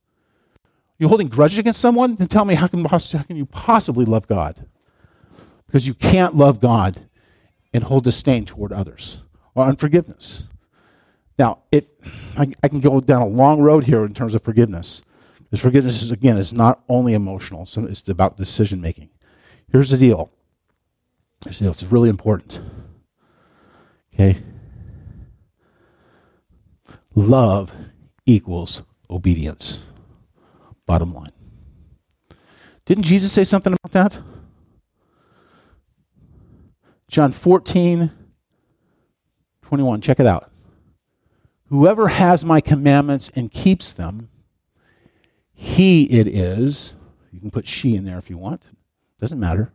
You 1.00 1.08
holding 1.08 1.28
grudge 1.28 1.58
against 1.58 1.82
someone? 1.82 2.16
Then 2.16 2.28
tell 2.28 2.46
me 2.46 2.56
how 2.56 2.68
can, 2.68 2.86
how 2.86 3.00
can 3.00 3.36
you 3.36 3.46
possibly 3.46 4.06
love 4.06 4.28
God? 4.28 4.66
Because 5.66 5.86
you 5.88 5.94
can't 5.94 6.36
love 6.36 6.62
God 6.62 7.08
and 7.74 7.84
hold 7.84 8.04
disdain 8.04 8.46
toward 8.46 8.72
others 8.72 9.18
or 9.56 9.66
unforgiveness. 9.66 10.48
Now, 11.38 11.60
it, 11.72 11.90
I, 12.38 12.48
I, 12.64 12.68
can 12.68 12.80
go 12.80 13.02
down 13.02 13.24
a 13.24 13.28
long 13.28 13.60
road 13.60 13.84
here 13.86 14.06
in 14.06 14.14
terms 14.14 14.36
of 14.36 14.44
forgiveness. 14.44 15.02
Because 15.40 15.60
forgiveness 15.60 16.02
is, 16.04 16.12
again, 16.12 16.38
is 16.38 16.54
not 16.54 16.84
only 16.88 17.16
emotional, 17.16 17.68
it's 17.76 18.08
about 18.08 18.38
decision 18.38 18.80
making. 18.82 19.10
Here's 19.72 19.90
the 19.90 19.98
deal. 19.98 20.32
Here's 21.44 21.58
the 21.58 21.66
deal. 21.66 21.72
It's 21.72 21.84
really 21.84 22.10
important. 22.10 22.62
Okay? 24.14 24.38
Love 27.16 27.74
equals 28.26 28.84
obedience. 29.10 29.80
Bottom 30.86 31.14
line. 31.14 31.30
Didn't 32.86 33.04
Jesus 33.04 33.32
say 33.32 33.44
something 33.44 33.74
about 33.74 33.92
that? 33.92 34.20
John 37.08 37.32
14, 37.32 38.12
21. 39.62 40.02
Check 40.02 40.20
it 40.20 40.26
out. 40.26 40.52
Whoever 41.68 42.08
has 42.10 42.44
my 42.44 42.60
commandments 42.60 43.32
and 43.36 43.52
keeps 43.52 43.92
them, 43.92 44.30
he 45.54 46.04
it 46.06 46.28
is. 46.28 46.96
You 47.32 47.40
can 47.40 47.52
put 47.52 47.68
she 47.68 47.96
in 47.96 48.04
there 48.04 48.18
if 48.18 48.30
you 48.30 48.38
want. 48.38 48.64
Doesn't 49.20 49.40
matter. 49.40 49.72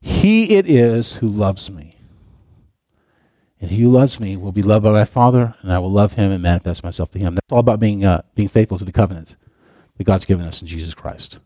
He 0.00 0.56
it 0.56 0.68
is 0.68 1.14
who 1.14 1.28
loves 1.28 1.70
me. 1.70 1.95
And 3.60 3.70
he 3.70 3.82
who 3.82 3.90
loves 3.90 4.20
me 4.20 4.36
will 4.36 4.52
be 4.52 4.62
loved 4.62 4.84
by 4.84 4.92
my 4.92 5.04
Father, 5.06 5.54
and 5.62 5.72
I 5.72 5.78
will 5.78 5.90
love 5.90 6.12
him 6.12 6.30
and 6.30 6.42
manifest 6.42 6.84
myself 6.84 7.10
to 7.12 7.18
him. 7.18 7.34
That's 7.34 7.52
all 7.52 7.60
about 7.60 7.80
being, 7.80 8.04
uh, 8.04 8.22
being 8.34 8.48
faithful 8.48 8.78
to 8.78 8.84
the 8.84 8.92
covenant 8.92 9.36
that 9.96 10.04
God's 10.04 10.26
given 10.26 10.46
us 10.46 10.60
in 10.60 10.68
Jesus 10.68 10.92
Christ. 10.92 11.40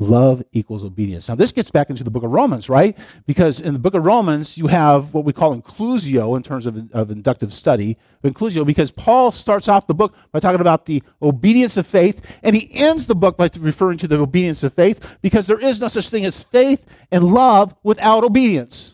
Love 0.00 0.42
equals 0.52 0.82
obedience. 0.82 1.28
Now, 1.28 1.36
this 1.36 1.52
gets 1.52 1.70
back 1.70 1.88
into 1.88 2.02
the 2.02 2.10
book 2.10 2.24
of 2.24 2.32
Romans, 2.32 2.68
right? 2.68 2.98
Because 3.26 3.60
in 3.60 3.74
the 3.74 3.78
book 3.78 3.94
of 3.94 4.04
Romans, 4.04 4.58
you 4.58 4.66
have 4.66 5.14
what 5.14 5.24
we 5.24 5.32
call 5.32 5.56
inclusio 5.56 6.36
in 6.36 6.42
terms 6.42 6.66
of, 6.66 6.92
of 6.92 7.12
inductive 7.12 7.54
study. 7.54 7.96
Inclusio, 8.24 8.66
because 8.66 8.90
Paul 8.90 9.30
starts 9.30 9.68
off 9.68 9.86
the 9.86 9.94
book 9.94 10.16
by 10.32 10.40
talking 10.40 10.60
about 10.60 10.86
the 10.86 11.04
obedience 11.22 11.76
of 11.76 11.86
faith, 11.86 12.20
and 12.42 12.56
he 12.56 12.68
ends 12.74 13.06
the 13.06 13.14
book 13.14 13.36
by 13.36 13.48
referring 13.60 13.98
to 13.98 14.08
the 14.08 14.18
obedience 14.18 14.64
of 14.64 14.74
faith, 14.74 14.98
because 15.22 15.46
there 15.46 15.60
is 15.60 15.80
no 15.80 15.86
such 15.86 16.10
thing 16.10 16.24
as 16.24 16.42
faith 16.42 16.84
and 17.12 17.32
love 17.32 17.76
without 17.84 18.24
obedience. 18.24 18.93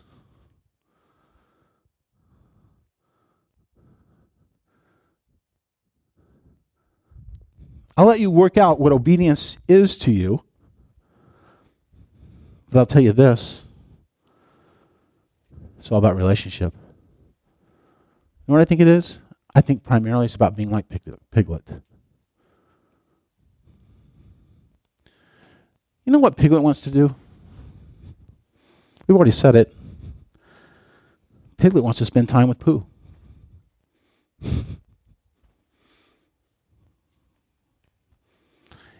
I'll 7.97 8.05
let 8.05 8.19
you 8.19 8.31
work 8.31 8.57
out 8.57 8.79
what 8.79 8.91
obedience 8.91 9.57
is 9.67 9.97
to 9.99 10.11
you. 10.11 10.43
But 12.69 12.79
I'll 12.79 12.85
tell 12.85 13.01
you 13.01 13.11
this 13.11 13.65
it's 15.77 15.91
all 15.91 15.97
about 15.97 16.15
relationship. 16.15 16.73
You 16.75 18.47
know 18.47 18.53
what 18.53 18.61
I 18.61 18.65
think 18.65 18.81
it 18.81 18.87
is? 18.87 19.19
I 19.53 19.61
think 19.61 19.83
primarily 19.83 20.25
it's 20.25 20.35
about 20.35 20.55
being 20.55 20.69
like 20.69 20.87
Piglet. 20.89 21.65
You 26.05 26.13
know 26.13 26.19
what 26.19 26.37
Piglet 26.37 26.61
wants 26.61 26.81
to 26.81 26.91
do? 26.91 27.13
We've 29.07 29.15
already 29.15 29.31
said 29.31 29.55
it. 29.55 29.75
Piglet 31.57 31.83
wants 31.83 31.99
to 31.99 32.05
spend 32.05 32.29
time 32.29 32.47
with 32.47 32.59
Pooh. 32.59 32.85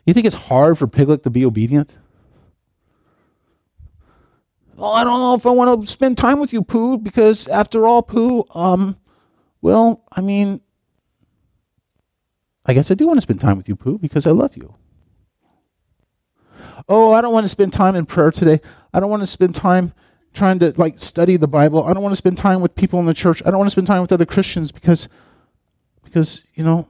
you 0.06 0.14
think 0.14 0.26
it's 0.26 0.36
hard 0.36 0.78
for 0.78 0.88
Piglet 0.88 1.24
to 1.24 1.30
be 1.30 1.46
obedient? 1.46 1.96
Oh, 4.78 4.92
I 4.92 5.04
don't 5.04 5.20
know 5.20 5.36
if 5.36 5.46
I 5.46 5.52
want 5.52 5.82
to 5.82 5.88
spend 5.88 6.18
time 6.18 6.40
with 6.40 6.52
you, 6.54 6.64
Pooh, 6.64 6.98
because 6.98 7.48
after 7.48 7.86
all, 7.86 8.02
Pooh, 8.02 8.44
um, 8.56 8.98
well, 9.62 10.04
I 10.12 10.22
mean, 10.22 10.62
I 12.66 12.74
guess 12.74 12.90
I 12.90 12.96
do 12.96 13.06
want 13.06 13.18
to 13.18 13.22
spend 13.22 13.42
time 13.42 13.58
with 13.58 13.68
you, 13.68 13.76
Pooh, 13.76 14.00
because 14.00 14.26
I 14.26 14.32
love 14.32 14.58
you. 14.58 14.76
Oh, 16.90 17.12
I 17.12 17.22
don't 17.22 17.34
want 17.34 17.44
to 17.44 17.50
spend 17.50 17.74
time 17.74 17.96
in 17.96 18.06
prayer 18.08 18.32
today. 18.32 18.60
I 18.94 19.00
don't 19.00 19.10
want 19.10 19.22
to 19.22 19.28
spend 19.28 19.56
time 19.56 19.94
trying 20.34 20.60
to 20.60 20.74
like 20.78 21.00
study 21.00 21.38
the 21.38 21.48
Bible. 21.48 21.84
I 21.84 21.94
don't 21.94 22.04
want 22.04 22.14
to 22.14 22.18
spend 22.18 22.38
time 22.38 22.62
with 22.62 22.76
people 22.76 23.00
in 23.00 23.06
the 23.06 23.14
church. 23.14 23.42
I 23.46 23.52
don't 23.52 23.60
want 23.60 23.68
to 23.68 23.72
spend 23.72 23.88
time 23.88 24.02
with 24.02 24.12
other 24.12 24.26
Christians 24.26 24.72
because 24.72 25.08
because, 26.04 26.44
you 26.56 26.64
know, 26.64 26.90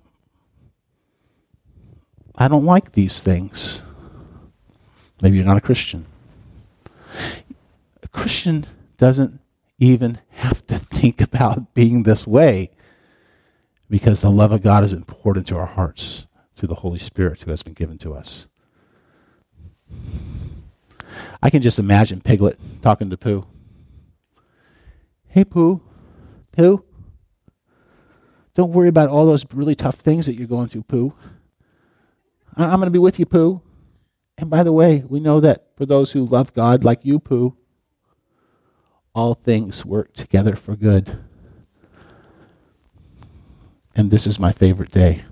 I 2.36 2.48
don't 2.48 2.66
like 2.66 2.94
these 2.94 3.20
things. 3.22 3.82
Maybe 5.22 5.38
you're 5.38 5.46
not 5.46 5.58
a 5.58 5.62
Christian. 5.62 6.06
A 8.02 8.08
Christian 8.08 8.66
doesn't 8.98 9.40
even 9.80 10.20
have 10.32 10.66
to 10.68 10.80
think 10.80 11.22
about 11.22 11.74
being 11.74 12.04
this 12.04 12.26
way 12.26 12.72
because 13.90 14.22
the 14.22 14.32
love 14.32 14.52
of 14.52 14.64
God 14.64 14.84
has 14.84 14.94
been 14.94 15.04
poured 15.04 15.38
into 15.38 15.58
our 15.58 15.66
hearts 15.66 16.26
through 16.56 16.70
the 16.70 16.76
Holy 16.76 17.00
Spirit 17.00 17.42
who 17.42 17.52
has 17.52 17.64
been 17.64 17.74
given 17.74 17.98
to 18.00 18.14
us. 18.14 18.48
I 21.44 21.50
can 21.50 21.62
just 21.62 21.80
imagine 21.80 22.22
Piglet 22.22 22.60
talking 22.82 23.10
to 23.10 23.18
Pooh. 23.18 23.46
Hey, 25.28 25.44
Pooh. 25.44 25.82
Pooh. 26.52 26.84
Don't 28.54 28.72
worry 28.72 28.90
about 28.90 29.10
all 29.10 29.26
those 29.26 29.46
really 29.54 29.76
tough 29.76 29.96
things 29.96 30.26
that 30.26 30.36
you're 30.36 30.48
going 30.48 30.68
through, 30.68 30.84
Pooh. 30.84 31.14
I'm 32.58 32.78
going 32.78 32.88
to 32.88 32.92
be 32.92 33.00
with 33.00 33.20
you, 33.20 33.26
Pooh. 33.26 33.62
And 34.38 34.50
by 34.50 34.64
the 34.64 34.74
way, 34.74 35.04
we 35.08 35.20
know 35.20 35.40
that 35.40 35.68
for 35.78 35.86
those 35.86 36.12
who 36.12 36.26
love 36.26 36.54
God 36.54 36.84
like 36.84 37.06
you, 37.06 37.20
Pooh, 37.20 37.56
all 39.14 39.34
things 39.34 39.86
work 39.86 40.14
together 40.14 40.56
for 40.56 40.76
good. 40.76 41.18
And 43.96 44.10
this 44.10 44.26
is 44.26 44.40
my 44.40 44.52
favorite 44.52 44.92
day. 44.92 45.24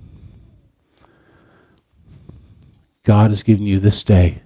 God 3.04 3.32
has 3.32 3.42
given 3.42 3.66
you 3.66 3.80
this 3.80 4.04
day 4.04 4.42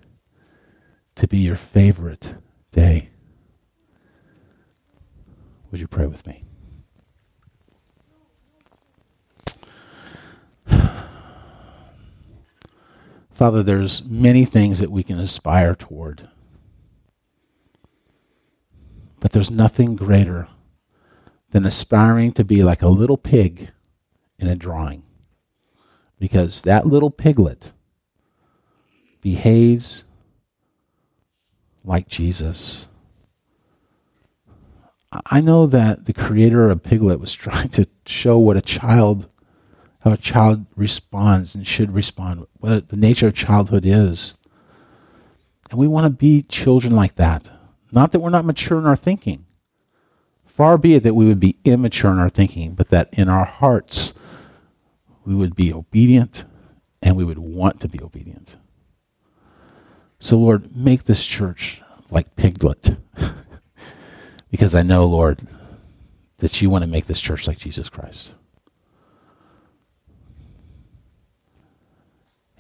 to 1.16 1.28
be 1.28 1.40
your 1.40 1.56
favorite 1.56 2.36
day. 2.72 3.10
Would 5.72 5.82
you 5.82 5.88
pray 5.88 6.06
with 6.06 6.26
me? 6.28 6.44
Father, 13.34 13.64
there's 13.64 14.04
many 14.06 14.46
things 14.46 14.80
that 14.80 14.92
we 14.92 15.04
can 15.04 15.20
aspire 15.20 15.76
toward. 15.76 16.30
But 19.20 19.32
there's 19.32 19.52
nothing 19.52 19.96
greater 19.96 20.48
than 21.52 21.66
aspiring 21.66 22.34
to 22.34 22.44
be 22.44 22.64
like 22.64 22.82
a 22.82 22.90
little 22.90 23.18
pig 23.18 23.70
in 24.38 24.48
a 24.48 24.56
drawing. 24.56 25.04
Because 26.20 26.62
that 26.62 26.86
little 26.86 27.12
piglet 27.12 27.72
behaves 29.22 30.04
like 31.84 32.08
Jesus. 32.08 32.88
I 35.26 35.42
know 35.42 35.68
that 35.68 36.06
the 36.06 36.14
creator 36.14 36.70
of 36.70 36.84
Piglet 36.84 37.20
was 37.20 37.34
trying 37.34 37.70
to 37.70 37.88
show 38.06 38.38
what 38.38 38.58
a 38.58 38.62
child, 38.62 39.30
how 40.04 40.12
a 40.12 40.18
child 40.18 40.66
responds 40.76 41.56
and 41.56 41.66
should 41.66 41.94
respond, 41.94 42.46
what 42.60 42.90
the 42.90 42.98
nature 42.98 43.28
of 43.28 43.36
childhood 43.36 43.86
is. 43.86 44.36
And 45.70 45.80
we 45.80 45.88
want 45.88 46.06
to 46.06 46.10
be 46.10 46.42
children 46.44 46.94
like 46.94 47.16
that. 47.16 47.50
Not 47.92 48.12
that 48.12 48.20
we're 48.20 48.30
not 48.30 48.44
mature 48.44 48.78
in 48.78 48.86
our 48.86 48.98
thinking. 48.98 49.46
Far 50.46 50.78
be 50.78 50.96
it 50.96 51.04
that 51.04 51.16
we 51.16 51.26
would 51.26 51.40
be 51.40 51.58
immature 51.64 52.12
in 52.12 52.20
our 52.20 52.30
thinking, 52.30 52.74
but 52.74 52.90
that 52.90 53.10
in 53.14 53.30
our 53.30 53.46
hearts 53.46 54.14
we 55.26 55.34
would 55.34 55.56
be 55.56 55.72
obedient 55.72 56.44
and 57.02 57.16
we 57.16 57.24
would 57.24 57.40
want 57.40 57.80
to 57.80 57.88
be 57.88 58.02
obedient. 58.02 58.58
So, 60.20 60.38
Lord, 60.38 60.76
make 60.76 61.04
this 61.04 61.26
church 61.26 61.82
like 62.10 62.36
Piglet. 62.36 62.98
because 64.52 64.76
I 64.76 64.84
know, 64.84 65.06
Lord, 65.06 65.48
that 66.40 66.62
you 66.62 66.70
want 66.70 66.84
to 66.84 66.90
make 66.90 67.06
this 67.08 67.22
church 67.22 67.48
like 67.48 67.58
Jesus 67.58 67.90
Christ. 67.90 68.36